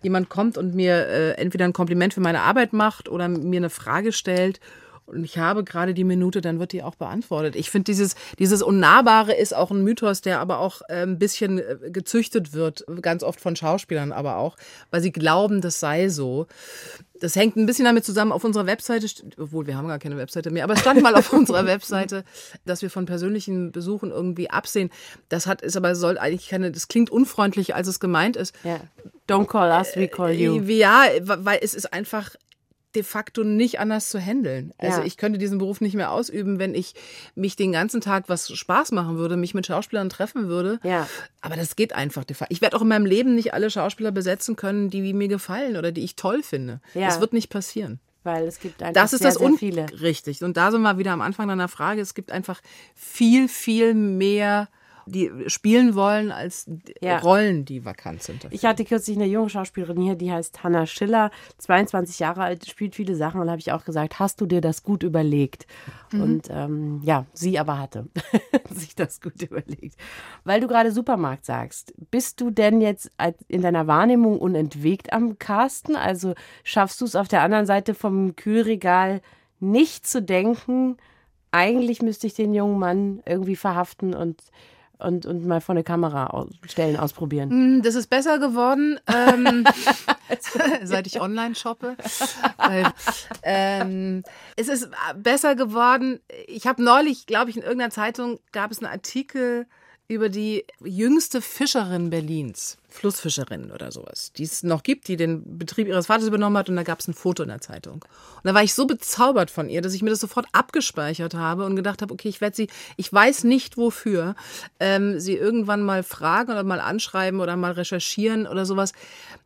jemand 0.02 0.28
kommt 0.28 0.58
und 0.58 0.74
mir 0.74 1.06
äh, 1.06 1.30
entweder 1.32 1.64
ein 1.64 1.72
Kompliment 1.72 2.14
für 2.14 2.20
meine 2.20 2.42
Arbeit 2.42 2.72
macht 2.72 3.08
oder 3.08 3.28
mir 3.28 3.58
eine 3.58 3.70
Frage 3.70 4.12
stellt 4.12 4.60
und 5.10 5.24
ich 5.24 5.38
habe 5.38 5.64
gerade 5.64 5.94
die 5.94 6.04
Minute, 6.04 6.40
dann 6.40 6.58
wird 6.58 6.72
die 6.72 6.82
auch 6.82 6.94
beantwortet. 6.94 7.56
Ich 7.56 7.70
finde, 7.70 7.84
dieses, 7.84 8.14
dieses 8.38 8.62
Unnahbare 8.62 9.34
ist 9.34 9.54
auch 9.54 9.70
ein 9.70 9.82
Mythos, 9.82 10.20
der 10.20 10.40
aber 10.40 10.58
auch 10.58 10.82
äh, 10.88 11.02
ein 11.02 11.18
bisschen 11.18 11.58
äh, 11.58 11.90
gezüchtet 11.90 12.52
wird, 12.52 12.84
ganz 13.02 13.22
oft 13.22 13.40
von 13.40 13.56
Schauspielern 13.56 14.12
aber 14.12 14.36
auch, 14.36 14.56
weil 14.90 15.00
sie 15.02 15.12
glauben, 15.12 15.60
das 15.60 15.80
sei 15.80 16.08
so. 16.08 16.46
Das 17.20 17.36
hängt 17.36 17.56
ein 17.56 17.66
bisschen 17.66 17.84
damit 17.84 18.04
zusammen, 18.04 18.32
auf 18.32 18.44
unserer 18.44 18.66
Webseite, 18.66 19.06
obwohl 19.36 19.66
wir 19.66 19.76
haben 19.76 19.88
gar 19.88 19.98
keine 19.98 20.16
Webseite 20.16 20.50
mehr, 20.50 20.64
aber 20.64 20.74
es 20.74 20.80
stand 20.80 21.02
mal 21.02 21.14
auf 21.14 21.32
unserer 21.32 21.66
Webseite, 21.66 22.24
dass 22.64 22.80
wir 22.80 22.90
von 22.90 23.04
persönlichen 23.04 23.72
Besuchen 23.72 24.10
irgendwie 24.10 24.48
absehen. 24.48 24.90
Das 25.28 25.46
hat, 25.46 25.60
ist 25.60 25.76
aber, 25.76 25.94
soll 25.94 26.16
eigentlich 26.16 26.48
keine, 26.48 26.70
das 26.70 26.88
klingt 26.88 27.10
unfreundlich, 27.10 27.74
als 27.74 27.88
es 27.88 28.00
gemeint 28.00 28.36
ist. 28.36 28.54
Ja. 28.64 28.80
Don't 29.28 29.46
call 29.46 29.70
us, 29.70 29.94
we 29.96 30.08
call 30.08 30.30
you. 30.30 30.60
Ja, 30.62 31.04
weil 31.22 31.60
es 31.62 31.74
ist 31.74 31.92
einfach 31.92 32.30
de 32.94 33.02
facto 33.02 33.44
nicht 33.44 33.78
anders 33.78 34.08
zu 34.10 34.18
handeln. 34.18 34.72
Also 34.78 35.00
Ja. 35.00 35.06
ich 35.06 35.16
könnte 35.16 35.38
diesen 35.38 35.58
Beruf 35.58 35.80
nicht 35.80 35.94
mehr 35.94 36.10
ausüben, 36.10 36.58
wenn 36.58 36.74
ich 36.74 36.94
mich 37.34 37.54
den 37.56 37.72
ganzen 37.72 38.00
Tag, 38.00 38.24
was 38.28 38.50
Spaß 38.50 38.92
machen 38.92 39.16
würde, 39.16 39.36
mich 39.36 39.54
mit 39.54 39.66
Schauspielern 39.66 40.08
treffen 40.08 40.48
würde. 40.48 40.80
Ja. 40.82 41.08
Aber 41.40 41.56
das 41.56 41.76
geht 41.76 41.92
einfach 41.92 42.24
de 42.24 42.34
facto. 42.34 42.52
Ich 42.52 42.60
werde 42.60 42.76
auch 42.76 42.82
in 42.82 42.88
meinem 42.88 43.06
Leben 43.06 43.34
nicht 43.34 43.54
alle 43.54 43.70
Schauspieler 43.70 44.10
besetzen 44.12 44.56
können, 44.56 44.90
die 44.90 45.12
mir 45.12 45.28
gefallen 45.28 45.76
oder 45.76 45.92
die 45.92 46.02
ich 46.02 46.16
toll 46.16 46.42
finde. 46.42 46.80
Ja. 46.94 47.06
Das 47.06 47.20
wird 47.20 47.32
nicht 47.32 47.48
passieren. 47.48 48.00
Weil 48.22 48.46
es 48.46 48.60
gibt 48.60 48.82
einfach 48.82 49.00
Das 49.00 49.12
ist 49.14 49.20
sehr, 49.22 49.30
das 49.30 49.38
sehr 49.38 49.52
viele. 49.52 49.86
Richtig. 50.02 50.42
Und 50.42 50.56
da 50.56 50.70
sind 50.70 50.82
wir 50.82 50.98
wieder 50.98 51.12
am 51.12 51.22
Anfang 51.22 51.48
deiner 51.48 51.68
Frage. 51.68 52.00
Es 52.02 52.14
gibt 52.14 52.30
einfach 52.30 52.60
viel, 52.94 53.48
viel 53.48 53.94
mehr, 53.94 54.68
die 55.10 55.30
spielen 55.46 55.94
wollen, 55.94 56.32
als 56.32 56.70
Ja. 57.00 57.18
Rollen, 57.18 57.64
die 57.64 57.84
vakant 57.84 58.22
sind. 58.22 58.44
dafür. 58.44 58.54
Ich 58.54 58.64
hatte 58.64 58.84
kürzlich 58.84 59.16
eine 59.16 59.26
junge 59.26 59.50
Schauspielerin 59.50 60.00
hier, 60.00 60.14
die 60.14 60.32
heißt 60.32 60.62
Hannah 60.62 60.86
Schiller, 60.86 61.30
22 61.58 62.18
Jahre 62.18 62.42
alt, 62.42 62.66
spielt 62.68 62.94
viele 62.94 63.14
Sachen 63.14 63.40
und 63.40 63.46
da 63.46 63.52
habe 63.52 63.60
ich 63.60 63.72
auch 63.72 63.84
gesagt, 63.84 64.18
hast 64.18 64.40
du 64.40 64.46
dir 64.46 64.60
das 64.60 64.82
gut 64.82 65.02
überlegt? 65.02 65.66
Und 66.12 66.48
ähm, 66.50 67.00
ja, 67.04 67.26
sie 67.32 67.58
aber 67.58 67.78
hatte 67.78 68.08
sich 68.70 68.94
das 68.94 69.20
gut 69.20 69.40
überlegt. 69.42 69.96
Weil 70.44 70.60
du 70.60 70.66
gerade 70.66 70.90
Supermarkt 70.92 71.44
sagst, 71.44 71.92
bist 72.10 72.40
du 72.40 72.50
denn 72.50 72.80
jetzt 72.80 73.10
in 73.48 73.62
deiner 73.62 73.86
Wahrnehmung 73.86 74.38
unentwegt 74.38 75.12
am 75.12 75.38
Casten? 75.38 75.96
Also 75.96 76.34
schaffst 76.64 77.00
du 77.00 77.04
es 77.04 77.14
auf 77.14 77.28
der 77.28 77.42
anderen 77.42 77.66
Seite 77.66 77.94
vom 77.94 78.34
Kühlregal 78.36 79.20
nicht 79.60 80.06
zu 80.06 80.22
denken, 80.22 80.96
eigentlich 81.52 82.00
müsste 82.00 82.26
ich 82.26 82.34
den 82.34 82.54
jungen 82.54 82.78
Mann 82.78 83.22
irgendwie 83.26 83.56
verhaften 83.56 84.14
und, 84.14 84.40
und, 85.02 85.26
und 85.26 85.46
mal 85.46 85.60
vor 85.60 85.74
eine 85.74 85.84
Kamera 85.84 86.46
stellen, 86.68 86.96
ausprobieren? 86.96 87.50
Hm, 87.50 87.82
Das 87.82 87.94
ist 87.94 88.08
besser 88.08 88.38
geworden, 88.38 88.98
ähm, 89.06 89.64
seit 90.84 91.06
ich 91.06 91.20
online 91.20 91.54
shoppe. 91.54 91.96
Weil, 92.56 92.92
ähm, 93.42 94.22
es 94.56 94.68
ist 94.68 94.88
besser 95.16 95.54
geworden. 95.54 96.20
Ich 96.46 96.66
habe 96.66 96.82
neulich, 96.82 97.26
glaube 97.26 97.50
ich, 97.50 97.56
in 97.56 97.62
irgendeiner 97.62 97.90
Zeitung 97.90 98.38
gab 98.52 98.70
es 98.70 98.78
einen 98.82 98.92
Artikel 98.92 99.66
über 100.08 100.28
die 100.28 100.64
jüngste 100.84 101.40
Fischerin 101.40 102.10
Berlins, 102.10 102.78
Flussfischerin 102.90 103.70
oder 103.70 103.92
sowas, 103.92 104.32
die 104.32 104.44
es 104.44 104.62
noch 104.62 104.82
gibt, 104.82 105.08
die 105.08 105.16
den 105.16 105.58
Betrieb 105.58 105.88
ihres 105.88 106.06
Vaters 106.06 106.26
übernommen 106.26 106.56
hat 106.56 106.68
und 106.68 106.76
da 106.76 106.82
gab 106.82 107.00
es 107.00 107.08
ein 107.08 107.14
Foto 107.14 107.42
in 107.42 107.48
der 107.48 107.60
Zeitung. 107.60 108.04
Und 108.04 108.44
da 108.44 108.54
war 108.54 108.62
ich 108.62 108.74
so 108.74 108.86
bezaubert 108.86 109.50
von 109.50 109.68
ihr, 109.68 109.82
dass 109.82 109.94
ich 109.94 110.02
mir 110.02 110.10
das 110.10 110.20
sofort 110.20 110.46
abgespeichert 110.52 111.34
habe 111.34 111.64
und 111.64 111.76
gedacht 111.76 112.02
habe, 112.02 112.12
okay, 112.12 112.28
ich 112.28 112.40
werde 112.40 112.56
sie, 112.56 112.68
ich 112.96 113.12
weiß 113.12 113.44
nicht 113.44 113.76
wofür, 113.76 114.34
ähm, 114.78 115.20
sie 115.20 115.36
irgendwann 115.36 115.82
mal 115.82 116.02
fragen 116.02 116.50
oder 116.52 116.64
mal 116.64 116.80
anschreiben 116.80 117.40
oder 117.40 117.56
mal 117.56 117.72
recherchieren 117.72 118.46
oder 118.46 118.66
sowas. 118.66 118.92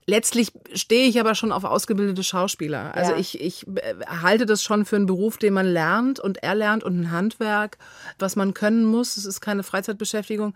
Letztlich 0.06 0.52
stehe 0.74 1.08
ich 1.08 1.18
aber 1.18 1.34
schon 1.34 1.50
auf 1.50 1.64
ausgebildete 1.64 2.22
Schauspieler. 2.22 2.94
Also 2.94 3.12
Ja. 3.12 3.18
ich, 3.18 3.40
ich 3.40 3.66
äh, 3.66 3.94
halte 4.06 4.44
das 4.44 4.62
schon 4.62 4.84
für 4.84 4.96
einen 4.96 5.06
Beruf, 5.06 5.38
den 5.38 5.54
man 5.54 5.66
lernt 5.66 6.20
und 6.20 6.42
erlernt 6.42 6.84
und 6.84 7.00
ein 7.00 7.10
Handwerk, 7.10 7.78
was 8.18 8.36
man 8.36 8.52
können 8.52 8.84
muss. 8.84 9.16
Es 9.16 9.24
ist 9.24 9.40
keine 9.40 9.62
Freizeitbeschäftigung. 9.62 10.54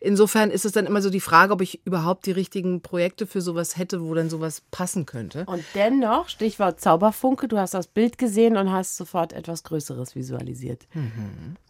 Insofern 0.00 0.50
ist 0.50 0.66
es 0.66 0.72
dann 0.72 0.84
immer 0.84 1.00
so 1.00 1.08
die 1.08 1.20
Frage, 1.20 1.54
ob 1.54 1.62
ich 1.62 1.80
überhaupt 1.86 2.21
die 2.26 2.32
richtigen 2.32 2.80
Projekte 2.80 3.26
für 3.26 3.40
sowas 3.40 3.76
hätte, 3.76 4.02
wo 4.02 4.14
dann 4.14 4.30
sowas 4.30 4.62
passen 4.70 5.06
könnte. 5.06 5.44
Und 5.46 5.64
dennoch, 5.74 6.28
Stichwort 6.28 6.80
Zauberfunke, 6.80 7.48
du 7.48 7.58
hast 7.58 7.74
das 7.74 7.86
Bild 7.86 8.18
gesehen 8.18 8.56
und 8.56 8.72
hast 8.72 8.96
sofort 8.96 9.32
etwas 9.32 9.64
Größeres 9.64 10.14
visualisiert. 10.14 10.86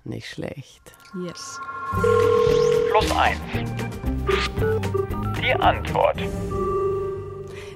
Nicht 0.04 0.28
schlecht. 0.28 0.94
Yes. 1.24 1.60
Plus 2.90 3.10
eins. 3.16 3.38
Die 5.40 5.52
Antwort. 5.54 6.18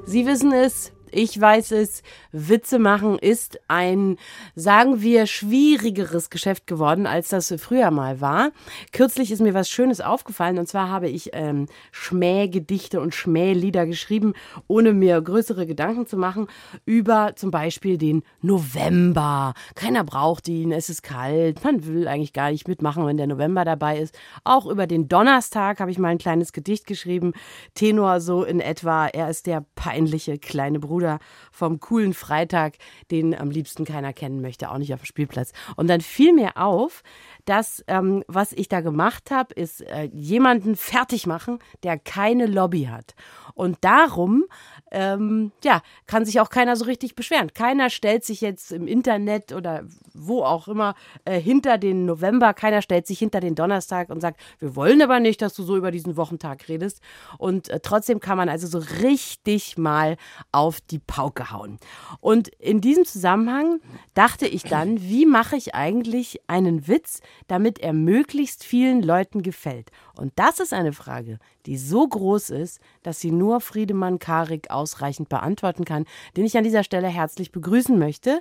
Sie 0.04 0.24
wissen 0.26 0.52
es, 0.52 0.92
Ich 1.18 1.40
weiß 1.40 1.70
es, 1.70 2.02
Witze 2.30 2.78
machen 2.78 3.18
ist 3.18 3.58
ein, 3.68 4.18
sagen 4.54 5.00
wir, 5.00 5.26
schwierigeres 5.26 6.28
Geschäft 6.28 6.66
geworden, 6.66 7.06
als 7.06 7.28
das 7.28 7.54
früher 7.56 7.90
mal 7.90 8.20
war. 8.20 8.50
Kürzlich 8.92 9.30
ist 9.32 9.40
mir 9.40 9.54
was 9.54 9.70
Schönes 9.70 10.02
aufgefallen 10.02 10.58
und 10.58 10.68
zwar 10.68 10.90
habe 10.90 11.08
ich 11.08 11.30
ähm, 11.32 11.68
Schmähgedichte 11.90 13.00
und 13.00 13.14
Schmählieder 13.14 13.86
geschrieben, 13.86 14.34
ohne 14.66 14.92
mir 14.92 15.18
größere 15.22 15.66
Gedanken 15.66 16.06
zu 16.06 16.18
machen, 16.18 16.48
über 16.84 17.32
zum 17.34 17.50
Beispiel 17.50 17.96
den 17.96 18.22
November. 18.42 19.54
Keiner 19.74 20.04
braucht 20.04 20.48
ihn, 20.48 20.70
es 20.70 20.90
ist 20.90 21.02
kalt, 21.02 21.64
man 21.64 21.86
will 21.86 22.08
eigentlich 22.08 22.34
gar 22.34 22.50
nicht 22.50 22.68
mitmachen, 22.68 23.06
wenn 23.06 23.16
der 23.16 23.26
November 23.26 23.64
dabei 23.64 24.00
ist. 24.00 24.14
Auch 24.44 24.66
über 24.66 24.86
den 24.86 25.08
Donnerstag 25.08 25.80
habe 25.80 25.90
ich 25.90 25.98
mal 25.98 26.08
ein 26.08 26.18
kleines 26.18 26.52
Gedicht 26.52 26.86
geschrieben, 26.86 27.32
Tenor 27.72 28.20
so 28.20 28.44
in 28.44 28.60
etwa, 28.60 29.06
er 29.06 29.30
ist 29.30 29.46
der 29.46 29.64
peinliche 29.76 30.36
kleine 30.38 30.78
Bruder 30.78 31.05
vom 31.52 31.80
coolen 31.80 32.14
Freitag, 32.14 32.74
den 33.10 33.34
am 33.34 33.50
liebsten 33.50 33.84
keiner 33.84 34.12
kennen 34.12 34.40
möchte, 34.40 34.70
auch 34.70 34.78
nicht 34.78 34.92
auf 34.94 35.00
dem 35.00 35.06
Spielplatz. 35.06 35.52
Und 35.76 35.88
dann 35.88 36.00
fiel 36.00 36.32
mir 36.32 36.56
auf, 36.56 37.02
dass 37.46 37.82
ähm, 37.86 38.22
was 38.28 38.52
ich 38.52 38.68
da 38.68 38.80
gemacht 38.82 39.30
habe, 39.30 39.54
ist 39.54 39.80
äh, 39.80 40.10
jemanden 40.12 40.76
fertig 40.76 41.26
machen, 41.26 41.58
der 41.82 41.98
keine 41.98 42.46
Lobby 42.46 42.84
hat. 42.84 43.14
Und 43.54 43.78
darum 43.80 44.44
ähm, 44.90 45.52
ja, 45.64 45.82
kann 46.06 46.24
sich 46.24 46.40
auch 46.40 46.50
keiner 46.50 46.76
so 46.76 46.84
richtig 46.84 47.14
beschweren. 47.14 47.52
Keiner 47.54 47.90
stellt 47.90 48.24
sich 48.24 48.40
jetzt 48.40 48.70
im 48.72 48.86
Internet 48.86 49.52
oder 49.52 49.84
wo 50.12 50.42
auch 50.42 50.68
immer 50.68 50.94
äh, 51.24 51.40
hinter 51.40 51.78
den 51.78 52.04
November, 52.04 52.54
keiner 52.54 52.82
stellt 52.82 53.06
sich 53.06 53.18
hinter 53.18 53.40
den 53.40 53.54
Donnerstag 53.54 54.10
und 54.10 54.20
sagt, 54.20 54.40
wir 54.58 54.76
wollen 54.76 55.02
aber 55.02 55.20
nicht, 55.20 55.42
dass 55.42 55.54
du 55.54 55.62
so 55.62 55.76
über 55.76 55.90
diesen 55.90 56.16
Wochentag 56.16 56.68
redest. 56.68 57.00
Und 57.38 57.68
äh, 57.68 57.80
trotzdem 57.80 58.20
kann 58.20 58.36
man 58.36 58.48
also 58.48 58.66
so 58.66 58.78
richtig 59.02 59.78
mal 59.78 60.16
auf 60.52 60.80
die 60.80 60.98
Pauke 60.98 61.50
hauen. 61.50 61.78
Und 62.20 62.48
in 62.48 62.80
diesem 62.80 63.04
Zusammenhang 63.04 63.80
dachte 64.14 64.46
ich 64.46 64.64
dann, 64.64 65.00
wie 65.00 65.26
mache 65.26 65.56
ich 65.56 65.74
eigentlich 65.74 66.40
einen 66.46 66.88
Witz, 66.88 67.20
damit 67.46 67.78
er 67.78 67.92
möglichst 67.92 68.64
vielen 68.64 69.02
Leuten 69.02 69.42
gefällt? 69.42 69.90
Und 70.16 70.32
das 70.36 70.60
ist 70.60 70.72
eine 70.72 70.92
Frage, 70.92 71.38
die 71.66 71.76
so 71.76 72.06
groß 72.06 72.50
ist, 72.50 72.80
dass 73.02 73.20
sie 73.20 73.30
nur 73.30 73.60
Friedemann 73.60 74.18
Karik 74.18 74.70
ausreichend 74.70 75.28
beantworten 75.28 75.84
kann, 75.84 76.04
den 76.36 76.44
ich 76.44 76.56
an 76.56 76.64
dieser 76.64 76.84
Stelle 76.84 77.08
herzlich 77.08 77.52
begrüßen 77.52 77.98
möchte. 77.98 78.40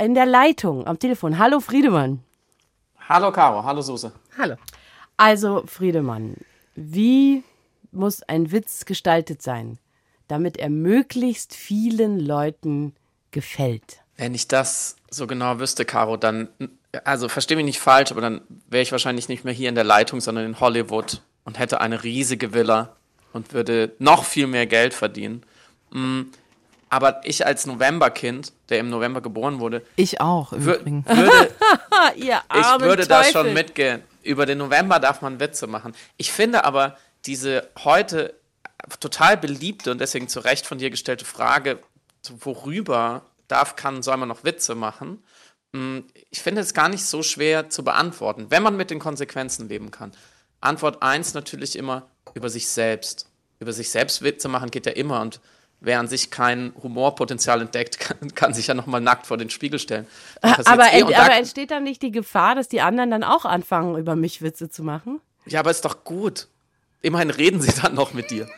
In 0.00 0.14
der 0.14 0.26
Leitung 0.26 0.86
am 0.86 0.98
Telefon. 0.98 1.38
Hallo 1.38 1.60
Friedemann. 1.60 2.22
Hallo 3.08 3.32
Caro, 3.32 3.64
hallo 3.64 3.82
Suse. 3.82 4.12
Hallo. 4.38 4.56
Also 5.16 5.64
Friedemann, 5.66 6.36
wie 6.74 7.44
muss 7.90 8.22
ein 8.22 8.52
Witz 8.52 8.86
gestaltet 8.86 9.42
sein, 9.42 9.78
damit 10.28 10.56
er 10.56 10.70
möglichst 10.70 11.54
vielen 11.54 12.18
Leuten 12.18 12.94
gefällt? 13.30 14.02
Wenn 14.16 14.34
ich 14.34 14.48
das 14.48 14.96
so 15.10 15.26
genau 15.26 15.58
wüsste, 15.58 15.84
Caro, 15.84 16.16
dann, 16.16 16.48
also 17.04 17.28
verstehe 17.28 17.56
mich 17.56 17.66
nicht 17.66 17.80
falsch, 17.80 18.10
aber 18.12 18.20
dann 18.20 18.42
wäre 18.68 18.82
ich 18.82 18.92
wahrscheinlich 18.92 19.28
nicht 19.28 19.44
mehr 19.44 19.54
hier 19.54 19.68
in 19.68 19.74
der 19.74 19.84
Leitung, 19.84 20.20
sondern 20.20 20.44
in 20.44 20.60
Hollywood 20.60 21.22
und 21.44 21.58
hätte 21.58 21.80
eine 21.80 22.02
riesige 22.02 22.52
Villa 22.52 22.96
und 23.32 23.52
würde 23.52 23.92
noch 23.98 24.24
viel 24.24 24.46
mehr 24.46 24.66
Geld 24.66 24.94
verdienen. 24.94 25.42
Mm, 25.90 26.22
aber 26.90 27.22
ich 27.24 27.46
als 27.46 27.66
Novemberkind, 27.66 28.52
der 28.68 28.78
im 28.78 28.90
November 28.90 29.22
geboren 29.22 29.58
wurde, 29.58 29.82
Ich 29.96 30.20
auch, 30.20 30.52
im 30.52 30.64
wür 30.64 30.76
Übrigen. 30.76 31.04
würde, 31.08 31.50
Ihr 32.16 32.42
ich 32.54 32.80
würde 32.80 33.06
da 33.06 33.24
schon 33.24 33.54
mitgehen. 33.54 34.02
Über 34.22 34.46
den 34.46 34.58
November 34.58 35.00
darf 35.00 35.22
man 35.22 35.40
Witze 35.40 35.66
machen. 35.66 35.94
Ich 36.16 36.30
finde 36.30 36.64
aber 36.64 36.96
diese 37.24 37.68
heute 37.82 38.34
total 39.00 39.36
beliebte 39.36 39.90
und 39.90 40.00
deswegen 40.00 40.28
zu 40.28 40.40
Recht 40.40 40.66
von 40.66 40.78
dir 40.78 40.90
gestellte 40.90 41.24
Frage, 41.24 41.78
worüber 42.40 43.22
darf, 43.48 43.76
kann, 43.76 44.02
soll 44.02 44.16
man 44.16 44.28
noch 44.28 44.44
Witze 44.44 44.74
machen? 44.74 45.22
Mm, 45.72 46.00
Ich 46.30 46.40
finde 46.42 46.60
es 46.60 46.74
gar 46.74 46.88
nicht 46.88 47.04
so 47.04 47.22
schwer 47.22 47.70
zu 47.70 47.82
beantworten, 47.84 48.46
wenn 48.50 48.62
man 48.62 48.76
mit 48.76 48.90
den 48.90 48.98
Konsequenzen 48.98 49.68
leben 49.68 49.90
kann. 49.90 50.12
Antwort 50.60 51.02
eins 51.02 51.34
natürlich 51.34 51.76
immer 51.76 52.06
über 52.34 52.48
sich 52.50 52.68
selbst. 52.68 53.26
Über 53.58 53.72
sich 53.72 53.90
selbst 53.90 54.22
Witze 54.22 54.48
machen 54.48 54.70
geht 54.70 54.86
ja 54.86 54.92
immer 54.92 55.20
und 55.20 55.40
wer 55.80 55.98
an 55.98 56.08
sich 56.08 56.30
kein 56.30 56.72
Humorpotenzial 56.82 57.60
entdeckt, 57.62 57.98
kann, 58.00 58.34
kann 58.34 58.54
sich 58.54 58.66
ja 58.68 58.74
nochmal 58.74 59.00
nackt 59.00 59.26
vor 59.26 59.36
den 59.38 59.50
Spiegel 59.50 59.78
stellen. 59.78 60.06
Passiert's 60.40 60.66
Aber, 60.70 60.84
eh. 60.92 60.98
ent, 60.98 61.04
Und 61.06 61.12
da- 61.12 61.24
aber 61.24 61.34
entsteht 61.34 61.70
dann 61.70 61.82
nicht 61.84 62.02
die 62.02 62.12
Gefahr, 62.12 62.54
dass 62.54 62.68
die 62.68 62.80
anderen 62.80 63.10
dann 63.10 63.24
auch 63.24 63.44
anfangen, 63.44 63.96
über 63.98 64.14
mich 64.16 64.42
Witze 64.42 64.68
zu 64.70 64.82
machen? 64.84 65.20
Ja, 65.46 65.60
aber 65.60 65.70
ist 65.70 65.84
doch 65.84 66.04
gut. 66.04 66.48
Immerhin 67.00 67.30
reden 67.30 67.60
sie 67.60 67.72
dann 67.80 67.94
noch 67.94 68.12
mit 68.12 68.30
dir. 68.30 68.48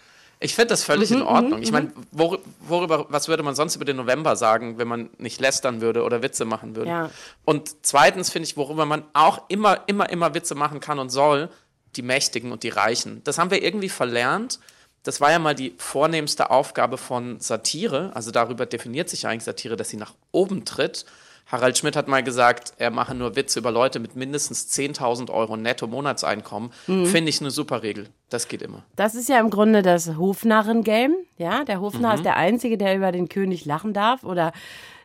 Ich 0.45 0.55
finde 0.55 0.69
das 0.69 0.85
völlig 0.85 1.09
Mhm, 1.09 1.17
in 1.17 1.23
Ordnung. 1.23 1.63
Ich 1.63 1.73
meine, 1.73 1.91
wor 2.13 2.39
worüber, 2.61 3.07
was 3.09 3.29
würde 3.29 3.43
man 3.43 3.55
sonst 3.55 3.77
über 3.77 3.87
den 3.87 3.97
November 3.97 4.37
sagen, 4.37 4.77
wenn 4.77 4.87
man 4.87 5.09
nicht 5.17 5.41
lästern 5.41 5.81
würde 5.81 6.03
oder 6.03 6.23
Witze 6.23 6.45
machen 6.45 6.77
würde? 6.77 6.91
Ja. 6.91 7.11
Und 7.47 7.75
zweitens 7.81 8.29
finde 8.29 8.47
ich, 8.47 8.57
worüber 8.59 8.85
man 8.85 9.05
auch 9.15 9.41
immer, 9.49 9.81
immer, 9.87 10.11
immer 10.11 10.35
Witze 10.35 10.55
machen 10.55 10.81
kann 10.81 10.99
und 10.99 11.09
soll, 11.09 11.49
die 11.97 12.03
Mächtigen 12.03 12.53
und 12.53 12.63
die 12.63 12.69
Reichen. 12.69 13.23
Das 13.25 13.39
haben 13.39 13.51
wir 13.51 13.63
irgendwie 13.63 13.89
verlernt. 13.89 14.61
Das 15.03 15.21
war 15.23 15.31
ja 15.31 15.39
mal 15.39 15.55
die 15.55 15.75
vornehmste 15.79 16.51
Aufgabe 16.51 16.99
von 16.99 17.41
Satire. 17.41 18.11
Also 18.15 18.31
darüber 18.31 18.67
definiert 18.67 19.09
sich 19.09 19.27
eigentlich 19.27 19.45
Satire, 19.45 19.77
dass 19.77 19.89
sie 19.89 19.97
nach 19.97 20.13
oben 20.31 20.67
tritt. 20.67 21.07
Harald 21.47 21.77
Schmidt 21.79 21.95
hat 21.95 22.09
mal 22.09 22.23
gesagt, 22.23 22.73
er 22.79 22.91
mache 22.91 23.15
nur 23.15 23.37
Witze 23.37 23.59
über 23.61 23.71
Leute 23.71 24.01
mit 24.01 24.17
mindestens 24.17 24.67
10.000 24.73 25.31
Euro 25.31 25.57
Netto-Monatseinkommen. 25.57 26.73
Finde 26.87 27.29
ich 27.29 27.41
eine 27.41 27.51
super 27.51 27.83
Regel. 27.83 28.09
Das 28.31 28.49
geht 28.49 28.63
immer. 28.63 28.83
Das 28.97 29.15
ist 29.15 29.29
ja 29.29 29.39
im 29.41 29.51
Grunde 29.51 29.83
das 29.83 30.17
Hofnarren-Game. 30.17 31.15
Ja, 31.37 31.65
der 31.65 31.81
Hofnarr 31.81 32.13
Mhm. 32.13 32.19
ist 32.19 32.25
der 32.25 32.37
Einzige, 32.37 32.79
der 32.79 32.97
über 32.97 33.13
den 33.13 33.29
König 33.29 33.65
lachen 33.67 33.93
darf 33.93 34.25
oder 34.25 34.53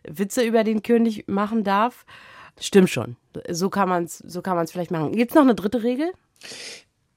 Witze 0.07 0.41
über 0.43 0.63
den 0.63 0.81
König 0.81 1.27
machen 1.27 1.63
darf. 1.63 2.05
Stimmt 2.59 2.89
schon. 2.89 3.15
So 3.49 3.69
kann 3.69 3.89
man 3.89 4.05
es 4.05 4.17
so 4.19 4.41
kann 4.41 4.55
man's 4.55 4.71
vielleicht 4.71 4.91
machen. 4.91 5.11
Gibt 5.11 5.31
es 5.31 5.35
noch 5.35 5.43
eine 5.43 5.55
dritte 5.55 5.83
Regel? 5.83 6.11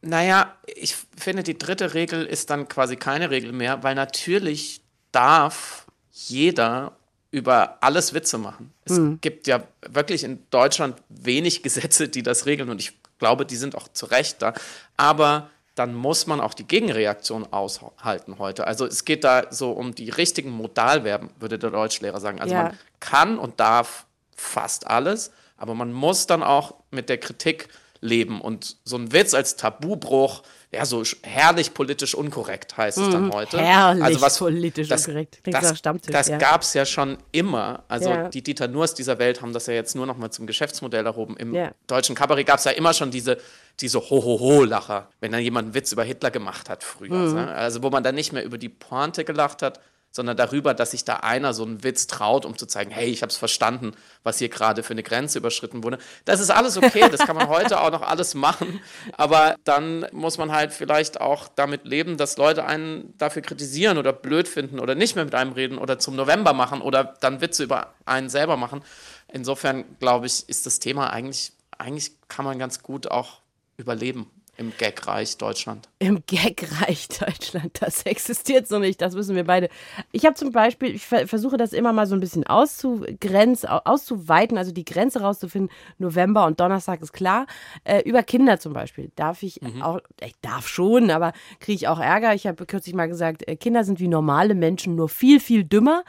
Naja, 0.03 0.53
ich 0.67 0.97
finde, 1.17 1.45
die 1.45 1.57
dritte 1.57 1.95
Regel 1.95 2.25
ist 2.27 2.51
dann 2.51 2.67
quasi 2.69 2.97
keine 2.97 3.31
Regel 3.31 3.53
mehr, 3.53 3.83
weil 3.85 3.95
natürlich 3.95 4.83
darf 5.13 5.87
jeder 6.11 6.97
über 7.33 7.79
alles 7.81 8.14
Witze 8.14 8.38
machen. 8.38 8.73
Es 8.85 9.01
gibt 9.21 9.47
ja 9.49 9.62
wirklich 9.88 10.23
in 10.23 10.45
Deutschland 10.51 11.03
wenig 11.09 11.62
Gesetze, 11.64 12.09
die 12.09 12.23
das 12.23 12.47
regeln 12.47 12.71
und 12.71 12.79
ich 12.81 12.92
glaube, 13.18 13.45
die 13.47 13.57
sind 13.57 13.75
auch 13.75 13.88
zu 13.88 14.07
Recht 14.07 14.40
da. 14.42 14.53
Aber 14.97 15.51
dann 15.75 15.95
muss 15.95 16.27
man 16.27 16.40
auch 16.40 16.53
die 16.53 16.66
Gegenreaktion 16.68 17.51
aushalten 17.51 18.38
heute. 18.38 18.66
Also 18.66 18.85
es 18.85 19.07
geht 19.07 19.25
da 19.25 19.47
so 19.51 19.73
um 19.73 19.95
die 19.95 20.11
richtigen 20.11 20.51
Modalverben, 20.51 21.31
würde 21.40 21.59
der 21.59 21.71
Deutschlehrer 21.71 22.21
sagen. 22.21 22.40
Also 22.40 22.55
Ja. 22.55 22.62
man 22.64 22.79
kann 23.01 23.38
und 23.38 23.59
darf 23.59 24.05
fast 24.37 24.87
alles, 24.87 25.31
aber 25.57 25.75
man 25.75 25.92
muss 25.92 26.27
dann 26.27 26.42
auch 26.42 26.75
mit 26.90 27.09
der 27.09 27.16
Kritik 27.18 27.68
leben. 28.03 28.40
Und 28.42 28.77
so 28.85 28.97
ein 28.97 29.12
Witz 29.12 29.33
als 29.33 29.57
Tabubruch, 29.57 30.42
ja, 30.75 30.87
so 30.87 31.03
herrlich 31.23 31.75
politisch 31.75 32.15
unkorrekt 32.15 32.77
heißt 32.79 32.97
es 32.97 33.11
dann 33.11 33.31
heute. 33.31 33.59
Mhm. 33.59 33.63
Also 33.63 34.21
Herrlich 34.21 34.39
politisch 34.39 34.89
das, 34.89 35.07
unkorrekt. 35.07 35.41
Das, 35.45 35.85
das 36.07 36.29
ja. 36.29 36.39
gab 36.39 36.63
es 36.63 36.73
ja 36.73 36.87
schon 36.87 37.19
immer. 37.31 37.85
Also 37.89 38.09
Ja. 38.09 38.29
die 38.31 38.43
Dieter 38.43 38.69
Nurs 38.69 38.95
dieser 38.95 39.19
Welt 39.19 39.43
haben 39.43 39.53
das 39.53 39.67
ja 39.67 39.75
jetzt 39.75 39.95
nur 39.95 40.07
noch 40.07 40.17
mal 40.17 40.31
zum 40.31 40.47
Geschäftsmodell 40.47 41.05
erhoben. 41.05 41.37
Im 41.37 41.55
Ja. 41.55 41.73
deutschen 41.87 42.15
Kabarett 42.15 42.47
gab 42.47 42.59
es 42.59 42.65
ja 42.65 42.71
immer 42.71 42.95
schon 42.95 43.11
diese, 43.11 43.37
diese 43.81 44.01
Ho-Ho-Ho-Lacher, 44.01 45.09
wenn 45.21 45.33
dann 45.33 45.43
jemand 45.43 45.67
einen 45.67 45.75
Witz 45.75 45.93
über 45.93 46.05
Hitler 46.05 46.31
gemacht 46.31 46.71
hat 46.71 46.83
früher. 46.83 47.13
Mhm. 47.13 47.35
ne? 47.35 47.53
Also 47.53 47.83
wo 47.83 47.91
man 47.91 48.03
dann 48.03 48.15
nicht 48.15 48.33
mehr 48.33 48.45
über 48.45 48.57
die 48.57 48.71
Pointe 48.71 49.25
gelacht 49.25 49.61
hat, 49.61 49.79
sondern 50.12 50.37
darüber, 50.37 50.75
dass 50.75 50.92
sich 50.92 51.05
da 51.05 51.16
einer 51.16 51.55
so 51.55 51.64
einen 51.64 51.83
Witz 51.83 52.07
traut, 52.07 52.44
um 52.44 52.57
zu 52.57 52.66
zeigen, 52.66 52.90
hey, 52.90 53.09
ich 53.09 53.22
habe 53.22 53.31
es 53.31 53.37
verstanden, 53.37 53.92
was 54.22 54.38
hier 54.38 54.51
gerade 54.51 54.83
für 54.83 54.92
eine 54.92 55.03
Grenze 55.03 55.38
überschritten 55.38 55.83
wurde. 55.83 55.98
Das 56.27 56.38
ist 56.38 56.51
alles 56.51 56.77
okay, 56.77 57.09
das 57.11 57.20
kann 57.20 57.35
man 57.35 57.48
heute 57.48 57.81
auch 57.81 57.90
noch 57.90 58.03
alles 58.03 58.35
machen, 58.35 58.81
aber 59.16 59.57
dann 59.64 60.07
muss 60.12 60.38
man 60.38 60.53
halt 60.53 60.72
vielleicht 60.72 61.20
auch 61.20 61.48
damit 61.48 61.87
leben, 61.87 62.18
dass 62.18 62.37
Leute 62.37 62.64
einen 62.64 63.14
dafür 63.16 63.42
kritisieren 63.42 63.98
oder 63.98 64.12
blöd 64.12 64.46
finden 64.46 64.79
oder 64.79 64.94
nicht 64.94 65.16
mehr 65.16 65.25
mit 65.25 65.35
einem 65.35 65.53
reden 65.53 65.79
oder 65.79 65.98
zum 65.98 66.14
November 66.14 66.53
machen 66.53 66.83
oder 66.83 67.14
dann 67.20 67.40
Witze 67.40 67.64
über 67.64 67.94
einen 68.05 68.29
selber 68.29 68.57
machen. 68.57 68.83
Insofern 69.33 69.85
glaube 69.98 70.27
ich, 70.27 70.46
ist 70.48 70.66
das 70.66 70.79
Thema 70.79 71.11
eigentlich, 71.11 71.53
eigentlich 71.79 72.12
kann 72.29 72.44
man 72.44 72.59
ganz 72.59 72.83
gut 72.83 73.11
auch 73.11 73.40
überleben 73.79 74.31
im 74.59 74.73
Gagreich 74.79 75.38
Deutschland. 75.38 75.88
Im 75.99 76.23
Gagreich 76.27 77.09
Deutschland, 77.09 77.73
das 77.81 78.03
existiert 78.03 78.69
so 78.69 78.79
nicht, 78.79 79.01
das 79.01 79.15
wissen 79.15 79.35
wir 79.35 79.45
beide. 79.45 79.71
Ich 80.12 80.27
habe 80.27 80.35
zum 80.35 80.53
Beispiel, 80.53 80.95
ich 80.95 81.07
ver 81.07 81.27
versuche 81.27 81.57
das 81.57 81.73
immer 81.73 81.93
mal 81.93 82.07
so 82.07 82.15
ein 82.15 82.21
bisschen 82.21 82.47
auszugrenzen, 82.47 83.69
au- 83.69 83.81
auszuweiten, 83.85 84.59
also 84.59 84.73
die 84.73 84.85
Grenze 84.85 85.21
rauszufinden. 85.23 85.71
November 85.99 86.47
und 86.47 86.61
Donnerstag 86.61 87.01
ist 87.01 87.12
klar. 87.12 87.47
Äh, 87.85 88.01
über 88.03 88.23
Kinder 88.23 88.61
zum 88.61 88.73
Beispiel 88.73 89.11
darf 89.17 89.43
ich 89.43 89.61
auch, 89.83 90.01
ich 90.21 90.35
darf 90.43 90.69
schon, 90.69 91.11
aber 91.11 91.33
kriege 91.61 91.77
ich 91.77 91.88
auch 91.88 91.99
Ärger. 91.99 92.35
Ich 92.35 92.47
habe 92.47 92.67
kürzlich 92.67 92.95
mal 92.95 93.09
gesagt, 93.09 93.49
äh, 93.49 93.57
Kinder 93.57 93.85
sind 93.85 94.01
wie 94.01 94.09
normale 94.09 94.55
Menschen, 94.55 94.95
nur 94.97 95.09
viel, 95.09 95.41
viel 95.41 95.65
dümmer. 95.65 96.05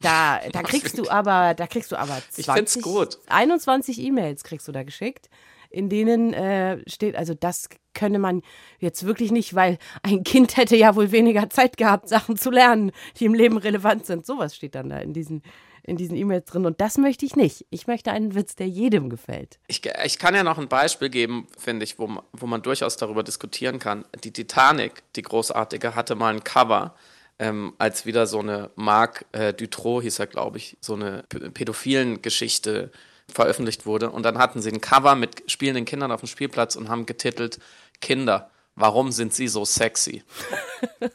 Da, 0.00 0.40
da 0.52 0.62
kriegst 0.62 0.96
du 0.96 1.10
aber, 1.10 1.54
da 1.54 1.66
kriegst 1.66 1.90
du 1.92 1.96
aber 1.96 2.14
20, 2.30 2.38
Ich 2.38 2.52
find's 2.52 2.80
gut. 2.80 3.18
21 3.26 4.00
E-Mails 4.00 4.44
kriegst 4.44 4.66
du 4.68 4.72
da 4.72 4.82
geschickt. 4.84 5.28
In 5.70 5.88
denen 5.88 6.32
äh, 6.34 6.78
steht, 6.88 7.16
also 7.16 7.34
das 7.34 7.68
könne 7.94 8.18
man 8.18 8.42
jetzt 8.78 9.04
wirklich 9.06 9.30
nicht, 9.32 9.54
weil 9.54 9.78
ein 10.02 10.24
Kind 10.24 10.56
hätte 10.56 10.76
ja 10.76 10.94
wohl 10.96 11.12
weniger 11.12 11.48
Zeit 11.50 11.76
gehabt, 11.76 12.08
Sachen 12.08 12.36
zu 12.36 12.50
lernen, 12.50 12.92
die 13.18 13.24
im 13.24 13.34
Leben 13.34 13.56
relevant 13.56 14.06
sind. 14.06 14.26
Sowas 14.26 14.54
steht 14.54 14.74
dann 14.74 14.88
da 14.90 14.98
in 14.98 15.12
diesen 15.12 15.42
in 15.82 15.96
diesen 15.96 16.14
E-Mails 16.14 16.44
drin. 16.44 16.66
Und 16.66 16.78
das 16.82 16.98
möchte 16.98 17.24
ich 17.24 17.36
nicht. 17.36 17.64
Ich 17.70 17.86
möchte 17.86 18.12
einen 18.12 18.34
Witz, 18.34 18.54
der 18.54 18.68
jedem 18.68 19.08
gefällt. 19.08 19.58
Ich, 19.66 19.80
ich 20.04 20.18
kann 20.18 20.34
ja 20.34 20.44
noch 20.44 20.58
ein 20.58 20.68
Beispiel 20.68 21.08
geben, 21.08 21.46
finde 21.56 21.84
ich, 21.84 21.98
wo, 21.98 22.06
man- 22.06 22.22
wo 22.32 22.46
man 22.46 22.60
durchaus 22.60 22.98
darüber 22.98 23.22
diskutieren 23.22 23.78
kann. 23.78 24.04
Die 24.22 24.30
Titanic, 24.30 25.02
die 25.16 25.22
großartige, 25.22 25.94
hatte 25.94 26.16
mal 26.16 26.34
ein 26.34 26.44
Cover, 26.44 26.94
ähm, 27.38 27.72
als 27.78 28.04
wieder 28.04 28.26
so 28.26 28.40
eine 28.40 28.70
Marc 28.76 29.24
äh, 29.32 29.54
Dutroux, 29.54 30.02
hieß 30.02 30.18
er, 30.18 30.26
glaube 30.26 30.58
ich, 30.58 30.76
so 30.82 30.94
eine 30.94 31.24
pädophilen 31.54 32.20
Geschichte 32.20 32.92
veröffentlicht 33.34 33.86
wurde. 33.86 34.10
Und 34.10 34.24
dann 34.24 34.38
hatten 34.38 34.60
sie 34.62 34.70
ein 34.70 34.80
Cover 34.80 35.14
mit 35.14 35.50
spielenden 35.50 35.84
Kindern 35.84 36.12
auf 36.12 36.20
dem 36.20 36.26
Spielplatz 36.28 36.76
und 36.76 36.88
haben 36.88 37.06
getitelt 37.06 37.58
Kinder, 38.00 38.50
warum 38.76 39.12
sind 39.12 39.34
sie 39.34 39.48
so 39.48 39.64
sexy? 39.64 40.22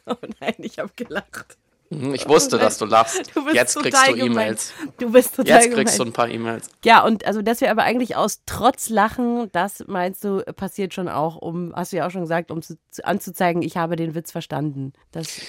Oh 0.07 0.15
nein, 0.39 0.55
ich 0.59 0.79
habe 0.79 0.91
gelacht. 0.95 1.57
Mhm, 1.89 2.15
Ich 2.15 2.27
wusste, 2.27 2.57
dass 2.57 2.77
du 2.79 2.85
lachst. 2.85 3.21
Du 3.35 3.47
Jetzt 3.51 3.77
kriegst 3.77 4.07
du. 4.07 4.15
E-Mails. 4.15 4.73
Du 4.99 5.11
bist 5.11 5.35
total 5.35 5.61
Jetzt 5.63 5.73
kriegst 5.73 5.95
du 5.95 5.99
gemein. 5.99 6.09
ein 6.09 6.13
paar 6.13 6.29
E-Mails. 6.29 6.69
Ja, 6.83 7.03
und 7.03 7.25
also, 7.25 7.41
dass 7.43 7.61
wir 7.61 7.69
aber 7.71 7.83
eigentlich 7.83 8.15
aus 8.15 8.41
Trotz 8.45 8.89
lachen, 8.89 9.49
das 9.51 9.83
meinst 9.87 10.23
du, 10.23 10.43
passiert 10.55 10.93
schon 10.93 11.07
auch, 11.07 11.35
um, 11.37 11.73
hast 11.75 11.91
du 11.93 11.97
ja 11.97 12.07
auch 12.07 12.11
schon 12.11 12.21
gesagt, 12.21 12.49
um 12.51 12.61
zu, 12.61 12.77
zu, 12.91 13.05
anzuzeigen, 13.05 13.61
ich 13.61 13.77
habe 13.77 13.95
den 13.95 14.15
Witz 14.15 14.31
verstanden. 14.31 14.93
Das 15.11 15.27
ist 15.27 15.41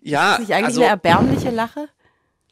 Ja, 0.00 0.38
nicht 0.38 0.52
eigentlich 0.52 0.66
also, 0.66 0.80
eine 0.82 0.90
erbärmliche 0.90 1.50
Lache? 1.50 1.88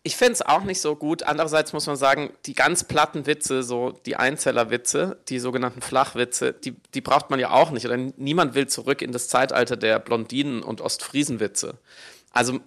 Ich 0.06 0.16
finde 0.16 0.34
es 0.34 0.42
auch 0.42 0.64
nicht 0.64 0.82
so 0.82 0.96
gut. 0.96 1.22
Andererseits 1.22 1.72
muss 1.72 1.86
man 1.86 1.96
sagen, 1.96 2.30
die 2.44 2.52
ganz 2.52 2.84
platten 2.84 3.24
Witze, 3.26 3.62
so 3.62 3.92
die 4.04 4.16
Einzellerwitze, 4.16 5.18
die 5.30 5.38
sogenannten 5.38 5.80
Flachwitze, 5.80 6.52
die, 6.52 6.76
die 6.92 7.00
braucht 7.00 7.30
man 7.30 7.40
ja 7.40 7.50
auch 7.50 7.70
nicht. 7.70 7.86
Oder 7.86 7.96
niemand 7.96 8.54
will 8.54 8.66
zurück 8.66 9.00
in 9.00 9.12
das 9.12 9.28
Zeitalter 9.28 9.78
der 9.78 9.98
Blondinen- 9.98 10.62
und 10.62 10.82
Ostfriesenwitze. 10.82 11.78
Also 12.32 12.60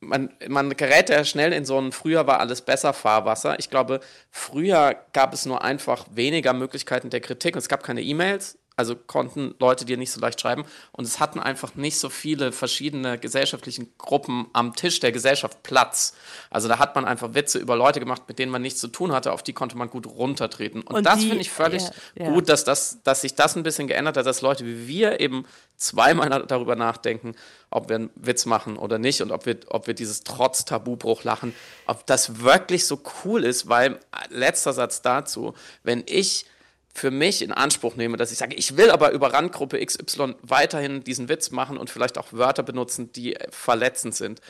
man, 0.00 0.30
man 0.48 0.76
gerät 0.76 1.08
ja 1.08 1.24
schnell 1.24 1.52
in 1.52 1.64
so 1.64 1.78
ein 1.78 1.92
früher 1.92 2.26
war 2.26 2.40
alles 2.40 2.62
besser 2.62 2.92
Fahrwasser. 2.92 3.60
Ich 3.60 3.70
glaube, 3.70 4.00
früher 4.32 4.96
gab 5.12 5.32
es 5.32 5.46
nur 5.46 5.62
einfach 5.62 6.06
weniger 6.10 6.52
Möglichkeiten 6.52 7.10
der 7.10 7.20
Kritik. 7.20 7.54
Es 7.54 7.68
gab 7.68 7.84
keine 7.84 8.02
E-Mails, 8.02 8.58
also 8.82 8.96
konnten 8.96 9.54
Leute 9.60 9.84
dir 9.84 9.96
nicht 9.96 10.10
so 10.10 10.20
leicht 10.20 10.40
schreiben. 10.40 10.64
Und 10.90 11.04
es 11.04 11.20
hatten 11.20 11.38
einfach 11.38 11.76
nicht 11.76 12.00
so 12.00 12.08
viele 12.08 12.50
verschiedene 12.50 13.16
gesellschaftlichen 13.16 13.92
Gruppen 13.96 14.48
am 14.52 14.74
Tisch 14.74 14.98
der 14.98 15.12
Gesellschaft 15.12 15.62
Platz. 15.62 16.14
Also 16.50 16.66
da 16.66 16.80
hat 16.80 16.96
man 16.96 17.04
einfach 17.04 17.32
Witze 17.34 17.60
über 17.60 17.76
Leute 17.76 18.00
gemacht, 18.00 18.22
mit 18.26 18.40
denen 18.40 18.50
man 18.50 18.60
nichts 18.60 18.80
zu 18.80 18.88
tun 18.88 19.12
hatte, 19.12 19.30
auf 19.30 19.44
die 19.44 19.52
konnte 19.52 19.76
man 19.76 19.88
gut 19.88 20.06
runtertreten. 20.06 20.82
Und, 20.82 20.96
Und 20.96 21.06
das 21.06 21.20
finde 21.20 21.38
ich 21.38 21.50
völlig 21.50 21.84
ja, 22.16 22.24
ja. 22.24 22.30
gut, 22.30 22.48
dass, 22.48 22.64
das, 22.64 23.04
dass 23.04 23.20
sich 23.20 23.36
das 23.36 23.54
ein 23.54 23.62
bisschen 23.62 23.86
geändert 23.86 24.16
hat, 24.16 24.26
dass 24.26 24.40
Leute 24.40 24.66
wie 24.66 24.88
wir 24.88 25.20
eben 25.20 25.44
zweimal 25.76 26.44
darüber 26.46 26.74
nachdenken, 26.74 27.36
ob 27.70 27.88
wir 27.88 27.96
einen 27.96 28.10
Witz 28.16 28.46
machen 28.46 28.76
oder 28.76 28.98
nicht 28.98 29.22
und 29.22 29.30
ob 29.30 29.46
wir, 29.46 29.58
ob 29.68 29.86
wir 29.86 29.94
dieses 29.94 30.24
trotz 30.24 30.64
Tabubruch 30.64 31.22
lachen, 31.22 31.54
ob 31.86 32.04
das 32.06 32.40
wirklich 32.40 32.86
so 32.86 33.00
cool 33.24 33.44
ist, 33.44 33.68
weil 33.68 34.00
letzter 34.30 34.72
Satz 34.72 35.02
dazu, 35.02 35.54
wenn 35.84 36.02
ich 36.06 36.46
für 36.92 37.10
mich 37.10 37.42
in 37.42 37.52
Anspruch 37.52 37.96
nehme, 37.96 38.16
dass 38.16 38.32
ich 38.32 38.38
sage, 38.38 38.54
ich 38.54 38.76
will 38.76 38.90
aber 38.90 39.12
über 39.12 39.32
Randgruppe 39.32 39.84
XY 39.84 40.34
weiterhin 40.42 41.02
diesen 41.02 41.28
Witz 41.28 41.50
machen 41.50 41.78
und 41.78 41.90
vielleicht 41.90 42.18
auch 42.18 42.32
Wörter 42.32 42.62
benutzen, 42.62 43.12
die 43.12 43.36
verletzend 43.50 44.14
sind. 44.14 44.40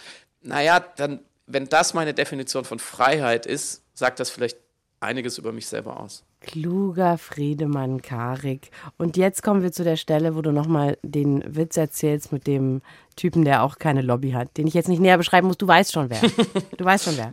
Naja, 0.42 0.81
dann, 0.81 1.20
wenn 1.46 1.68
das 1.68 1.94
meine 1.94 2.14
Definition 2.14 2.64
von 2.64 2.81
Freiheit 2.81 3.46
ist, 3.46 3.83
sagt 3.94 4.18
das 4.18 4.31
vielleicht 4.31 4.59
einiges 5.00 5.38
über 5.38 5.52
mich 5.52 5.66
selber 5.66 6.00
aus. 6.00 6.24
Kluger 6.40 7.18
Friedemann 7.18 8.02
Karik. 8.02 8.70
Und 8.98 9.16
jetzt 9.16 9.42
kommen 9.42 9.62
wir 9.62 9.70
zu 9.70 9.85
der 9.85 9.96
Stelle, 9.96 10.35
wo 10.35 10.42
du 10.42 10.50
nochmal 10.50 10.98
den 11.02 11.42
Witz 11.55 11.76
erzählst 11.76 12.33
mit 12.33 12.48
dem 12.48 12.83
Typen, 13.14 13.44
der 13.44 13.62
auch 13.62 13.78
keine 13.78 14.02
Lobby 14.02 14.33
hat, 14.33 14.57
den 14.57 14.66
ich 14.66 14.74
jetzt 14.74 14.88
nicht 14.88 15.00
näher 15.00 15.18
beschreiben 15.18 15.46
muss. 15.46 15.59
Du 15.59 15.68
weißt 15.68 15.92
schon 15.92 16.11
wer. 16.11 16.20
Du 16.76 16.85
weißt 16.85 17.05
schon 17.05 17.16
wer. 17.16 17.33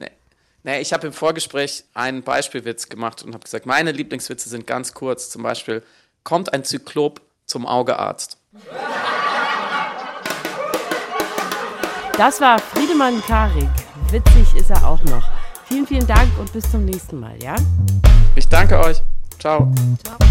Naja, 0.69 0.81
ich 0.81 0.93
habe 0.93 1.07
im 1.07 1.13
Vorgespräch 1.13 1.83
einen 1.95 2.21
Beispielwitz 2.21 2.89
gemacht 2.89 3.23
und 3.23 3.33
habe 3.33 3.43
gesagt, 3.43 3.65
meine 3.65 3.91
Lieblingswitze 3.91 4.49
sind 4.49 4.67
ganz 4.67 4.93
kurz. 4.93 5.31
Zum 5.31 5.41
Beispiel, 5.41 5.81
kommt 6.23 6.53
ein 6.53 6.63
Zyklop 6.63 7.21
zum 7.47 7.65
Augearzt. 7.65 8.37
Das 12.15 12.39
war 12.39 12.59
Friedemann 12.59 13.19
Karik. 13.25 13.67
Witzig 14.11 14.53
ist 14.55 14.69
er 14.69 14.87
auch 14.87 15.03
noch. 15.05 15.27
Vielen, 15.65 15.87
vielen 15.87 16.05
Dank 16.05 16.29
und 16.37 16.53
bis 16.53 16.69
zum 16.69 16.85
nächsten 16.85 17.19
Mal, 17.19 17.41
ja? 17.41 17.55
Ich 18.35 18.47
danke 18.47 18.77
euch. 18.79 19.01
Ciao. 19.39 19.73
Der 20.05 20.28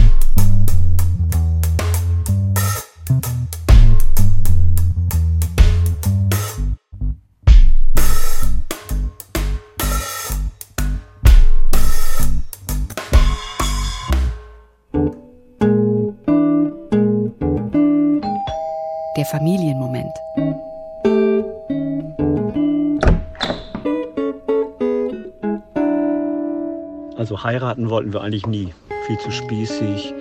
heiraten 27.48 27.88
wollten 27.88 28.12
wir 28.12 28.20
eigentlich 28.20 28.46
nie. 28.46 28.74
Viel 29.06 29.18
zu 29.18 29.30
spießig 29.30 30.12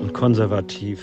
und 0.00 0.12
konservativ. 0.12 1.00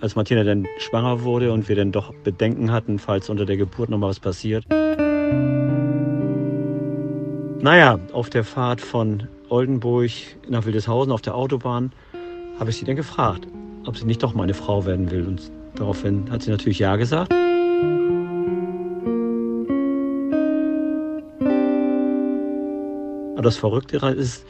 Als 0.00 0.16
Martina 0.16 0.44
dann 0.44 0.66
schwanger 0.78 1.22
wurde 1.22 1.50
und 1.50 1.66
wir 1.70 1.76
dann 1.76 1.92
doch 1.92 2.12
Bedenken 2.24 2.70
hatten, 2.70 2.98
falls 2.98 3.30
unter 3.30 3.46
der 3.46 3.56
Geburt 3.56 3.88
noch 3.88 3.96
mal 3.96 4.08
was 4.08 4.20
passiert. 4.20 4.66
Naja, 7.62 7.98
auf 8.12 8.28
der 8.28 8.44
Fahrt 8.44 8.82
von 8.82 9.28
Oldenburg 9.48 10.10
nach 10.46 10.66
Wildeshausen 10.66 11.12
auf 11.12 11.22
der 11.22 11.34
Autobahn 11.34 11.90
habe 12.60 12.68
ich 12.68 12.76
sie 12.76 12.84
dann 12.84 12.96
gefragt, 12.96 13.48
ob 13.86 13.96
sie 13.96 14.04
nicht 14.04 14.22
doch 14.22 14.34
meine 14.34 14.52
Frau 14.52 14.84
werden 14.84 15.10
will. 15.10 15.26
Und 15.26 15.50
daraufhin 15.74 16.30
hat 16.30 16.42
sie 16.42 16.50
natürlich 16.50 16.80
Ja 16.80 16.96
gesagt. 16.96 17.32
Das 23.46 23.56
Verrückte 23.56 23.98
daran 23.98 24.18
ist, 24.18 24.44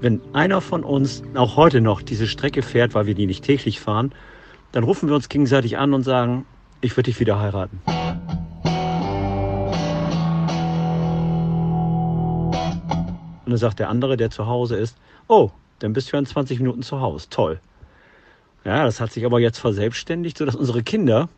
wenn 0.00 0.20
einer 0.32 0.60
von 0.60 0.84
uns 0.84 1.22
auch 1.34 1.56
heute 1.56 1.80
noch 1.80 2.02
diese 2.02 2.26
Strecke 2.26 2.62
fährt, 2.62 2.94
weil 2.94 3.06
wir 3.06 3.14
die 3.14 3.26
nicht 3.26 3.44
täglich 3.44 3.80
fahren, 3.80 4.12
dann 4.72 4.84
rufen 4.84 5.08
wir 5.08 5.14
uns 5.14 5.28
gegenseitig 5.28 5.78
an 5.78 5.94
und 5.94 6.02
sagen, 6.02 6.44
ich 6.80 6.96
würde 6.96 7.10
dich 7.10 7.20
wieder 7.20 7.38
heiraten. 7.38 7.80
Und 13.44 13.50
dann 13.50 13.58
sagt 13.58 13.78
der 13.78 13.88
andere, 13.88 14.16
der 14.16 14.30
zu 14.30 14.46
Hause 14.46 14.76
ist, 14.76 14.96
oh, 15.28 15.50
dann 15.78 15.92
bist 15.92 16.12
du 16.12 16.16
in 16.16 16.26
20 16.26 16.58
Minuten 16.58 16.82
zu 16.82 17.00
Hause. 17.00 17.28
Toll. 17.30 17.60
Ja, 18.64 18.84
das 18.84 19.00
hat 19.00 19.12
sich 19.12 19.24
aber 19.24 19.40
jetzt 19.40 19.58
verselbstständigt, 19.58 20.38
sodass 20.38 20.54
unsere 20.54 20.82
Kinder, 20.82 21.28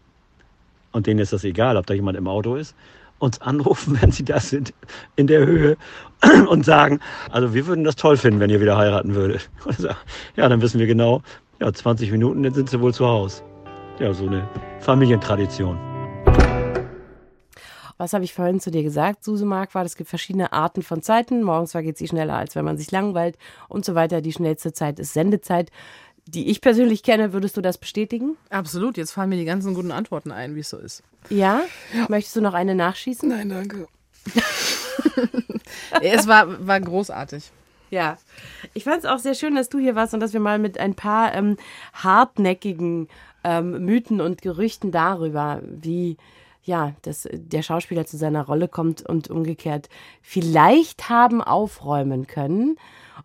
und 0.93 1.07
denen 1.07 1.21
ist 1.21 1.33
das 1.33 1.45
egal, 1.45 1.77
ob 1.77 1.87
da 1.87 1.95
jemand 1.95 2.17
im 2.17 2.29
Auto 2.29 2.55
ist, 2.57 2.75
uns 3.24 3.40
anrufen, 3.40 3.98
wenn 4.00 4.12
sie 4.12 4.24
da 4.24 4.40
sind, 4.40 4.72
in 5.16 5.26
der 5.26 5.44
Höhe 5.44 5.76
und 6.48 6.64
sagen, 6.64 7.00
also 7.30 7.54
wir 7.54 7.66
würden 7.66 7.84
das 7.84 7.96
toll 7.96 8.16
finden, 8.16 8.40
wenn 8.40 8.50
ihr 8.50 8.60
wieder 8.60 8.76
heiraten 8.76 9.14
würdet. 9.14 9.50
Sag, 9.78 9.96
ja, 10.37 10.48
dann 10.48 10.62
wissen 10.62 10.78
wir 10.78 10.87
genau, 10.87 11.22
ja, 11.60 11.72
20 11.72 12.10
Minuten, 12.12 12.42
dann 12.42 12.54
sind 12.54 12.70
sie 12.70 12.80
wohl 12.80 12.94
zu 12.94 13.06
Hause. 13.06 13.42
Ja, 13.98 14.12
so 14.12 14.26
eine 14.26 14.48
Familientradition. 14.80 15.78
Was 17.96 18.12
habe 18.12 18.24
ich 18.24 18.34
vorhin 18.34 18.58
zu 18.58 18.72
dir 18.72 18.82
gesagt, 18.82 19.22
Suse 19.22 19.44
Marquardt? 19.44 19.87
Es 19.87 19.96
gibt 19.96 20.10
verschiedene 20.10 20.52
Arten 20.52 20.82
von 20.82 21.00
Zeiten. 21.00 21.44
Morgens 21.44 21.72
vergeht 21.72 21.96
sie 21.96 22.08
schneller, 22.08 22.34
als 22.34 22.56
wenn 22.56 22.64
man 22.64 22.76
sich 22.76 22.90
langweilt 22.90 23.38
und 23.68 23.84
so 23.84 23.94
weiter. 23.94 24.20
Die 24.20 24.32
schnellste 24.32 24.72
Zeit 24.72 24.98
ist 24.98 25.12
Sendezeit. 25.12 25.70
Die 26.26 26.50
ich 26.50 26.60
persönlich 26.60 27.02
kenne, 27.02 27.32
würdest 27.32 27.56
du 27.56 27.60
das 27.60 27.76
bestätigen? 27.76 28.37
Absolut, 28.48 28.96
jetzt 28.96 29.12
fallen 29.12 29.28
mir 29.28 29.37
die 29.37 29.44
ganzen 29.44 29.74
guten 29.74 29.90
Antworten 29.90 30.32
ein, 30.32 30.54
wie 30.54 30.60
es 30.60 30.70
so 30.70 30.78
ist. 30.78 31.02
Ja? 31.28 31.62
Möchtest 32.08 32.37
du 32.37 32.40
noch 32.40 32.54
eine 32.54 32.74
nachschießen? 32.74 33.28
Nein, 33.28 33.50
danke. 33.50 33.88
es 36.00 36.26
war, 36.26 36.66
war 36.66 36.80
großartig. 36.80 37.50
Ja. 37.90 38.16
Ich 38.72 38.84
fand 38.84 38.98
es 38.98 39.04
auch 39.04 39.18
sehr 39.18 39.34
schön, 39.34 39.54
dass 39.54 39.68
du 39.68 39.78
hier 39.78 39.94
warst 39.94 40.14
und 40.14 40.20
dass 40.20 40.32
wir 40.32 40.40
mal 40.40 40.58
mit 40.58 40.78
ein 40.78 40.94
paar 40.94 41.34
ähm, 41.34 41.58
hartnäckigen 41.92 43.08
ähm, 43.44 43.84
Mythen 43.84 44.20
und 44.20 44.42
Gerüchten 44.42 44.90
darüber, 44.90 45.60
wie 45.62 46.16
ja, 46.64 46.94
dass 47.02 47.28
der 47.30 47.62
Schauspieler 47.62 48.06
zu 48.06 48.16
seiner 48.16 48.46
Rolle 48.46 48.68
kommt 48.68 49.02
und 49.02 49.28
umgekehrt 49.28 49.90
vielleicht 50.22 51.10
haben 51.10 51.42
aufräumen 51.42 52.26
können. 52.26 52.76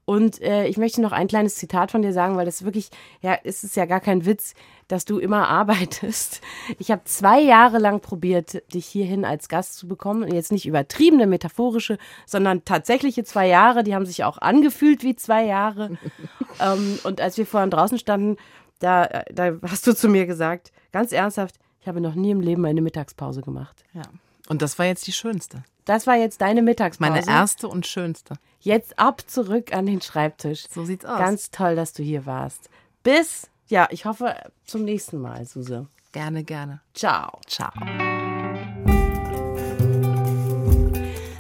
Und 0.06 0.42
äh, 0.42 0.68
ich 0.68 0.78
möchte 0.78 1.02
noch 1.02 1.12
ein 1.12 1.28
kleines 1.28 1.56
Zitat 1.56 1.92
von 1.92 2.02
dir 2.02 2.14
sagen, 2.14 2.36
weil 2.36 2.46
das 2.46 2.64
wirklich, 2.64 2.90
ja, 3.22 3.38
es 3.44 3.64
ist 3.64 3.76
ja 3.76 3.86
gar 3.86 4.00
kein 4.00 4.26
Witz, 4.26 4.54
dass 4.88 5.06
du 5.06 5.20
immer 5.20 5.48
arbeitest. 5.50 6.42
Ich 6.78 6.92
habe 6.92 7.04
zwei 7.06 7.42
Jahre 7.42 7.78
lang 7.78 8.00
probiert, 8.02 8.62
dich 8.74 8.86
hierhin 8.86 9.26
als 9.26 9.50
Gast 9.50 9.76
zu 9.76 9.88
bekommen. 9.88 10.24
Und 10.24 10.34
jetzt 10.34 10.52
nicht 10.52 10.66
übertriebene, 10.66 11.28
metaphorische, 11.28 11.98
sondern 12.26 12.66
tatsächliche 12.66 13.24
zwei 13.24 13.48
Jahre. 13.48 13.84
Die 13.84 13.96
haben 13.96 14.06
sich 14.06 14.24
auch 14.24 14.38
angefühlt 14.38 15.04
wie 15.04 15.16
zwei 15.16 15.46
Jahre. 15.46 15.98
ähm, 16.60 17.00
und 17.04 17.22
als 17.22 17.38
wir 17.38 17.46
vorhin 17.46 17.70
draußen 17.70 17.98
standen, 17.98 18.38
da, 18.80 19.24
da 19.32 19.54
hast 19.68 19.86
du 19.88 19.94
zu 19.94 20.08
mir 20.08 20.26
gesagt, 20.26 20.72
ganz 20.92 21.12
ernsthaft, 21.12 21.56
ich 21.82 21.88
habe 21.88 22.02
noch 22.02 22.16
nie 22.16 22.32
im 22.32 22.42
Leben 22.42 22.66
eine 22.66 22.82
Mittagspause 22.82 23.42
gemacht. 23.42 23.84
Ja. 23.94 24.04
Und 24.48 24.62
das 24.62 24.80
war 24.80 24.86
jetzt 24.86 25.06
die 25.08 25.12
schönste. 25.12 25.64
Das 25.90 26.06
war 26.06 26.16
jetzt 26.18 26.42
deine 26.42 26.62
Mittagspause. 26.62 27.12
Meine 27.12 27.28
erste 27.28 27.68
und 27.68 27.88
schönste. 27.88 28.36
Jetzt 28.60 29.00
ab 29.00 29.24
zurück 29.26 29.74
an 29.74 29.88
den 29.88 30.02
Schreibtisch. 30.02 30.68
So 30.70 30.86
sieht's 30.86 31.04
aus. 31.04 31.18
Ganz 31.18 31.50
toll, 31.50 31.76
dass 31.76 31.94
du 31.94 32.04
hier 32.04 32.28
warst. 32.28 32.70
Bis, 33.02 33.50
ja, 33.70 33.88
ich 33.90 34.06
hoffe, 34.06 34.36
zum 34.66 34.84
nächsten 34.84 35.18
Mal, 35.20 35.46
Suse. 35.46 35.88
Gerne, 36.12 36.44
gerne. 36.44 36.82
Ciao. 36.94 37.40
Ciao. 37.48 37.72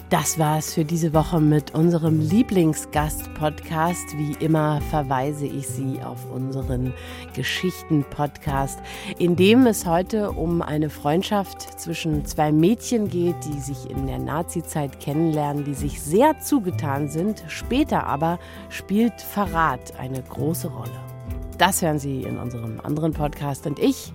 Das 0.09 0.39
war's 0.39 0.73
für 0.73 0.85
diese 0.85 1.13
Woche 1.13 1.39
mit 1.39 1.75
unserem 1.75 2.19
Lieblingsgast-Podcast. 2.19 4.17
Wie 4.17 4.33
immer 4.43 4.81
verweise 4.89 5.45
ich 5.45 5.67
Sie 5.67 6.01
auf 6.01 6.25
unseren 6.31 6.95
Geschichten-Podcast, 7.35 8.79
in 9.19 9.35
dem 9.35 9.67
es 9.67 9.85
heute 9.85 10.31
um 10.31 10.63
eine 10.63 10.89
Freundschaft 10.89 11.79
zwischen 11.79 12.25
zwei 12.25 12.51
Mädchen 12.51 13.07
geht, 13.07 13.35
die 13.45 13.59
sich 13.59 13.87
in 13.87 14.07
der 14.07 14.17
Nazi-Zeit 14.17 14.99
kennenlernen, 14.99 15.63
die 15.63 15.75
sich 15.75 16.01
sehr 16.01 16.39
zugetan 16.39 17.07
sind. 17.07 17.43
Später 17.47 18.07
aber 18.07 18.39
spielt 18.69 19.21
Verrat 19.21 19.99
eine 19.99 20.23
große 20.23 20.69
Rolle. 20.69 20.99
Das 21.59 21.83
hören 21.83 21.99
Sie 21.99 22.23
in 22.23 22.39
unserem 22.39 22.79
anderen 22.79 23.13
Podcast 23.13 23.67
und 23.67 23.77
ich 23.77 24.11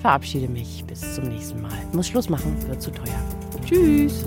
verabschiede 0.00 0.48
mich 0.48 0.84
bis 0.88 1.14
zum 1.14 1.28
nächsten 1.28 1.62
Mal. 1.62 1.70
Muss 1.92 2.08
Schluss 2.08 2.28
machen, 2.28 2.56
wird 2.66 2.82
zu 2.82 2.90
teuer. 2.90 3.22
Tschüss. 3.64 4.26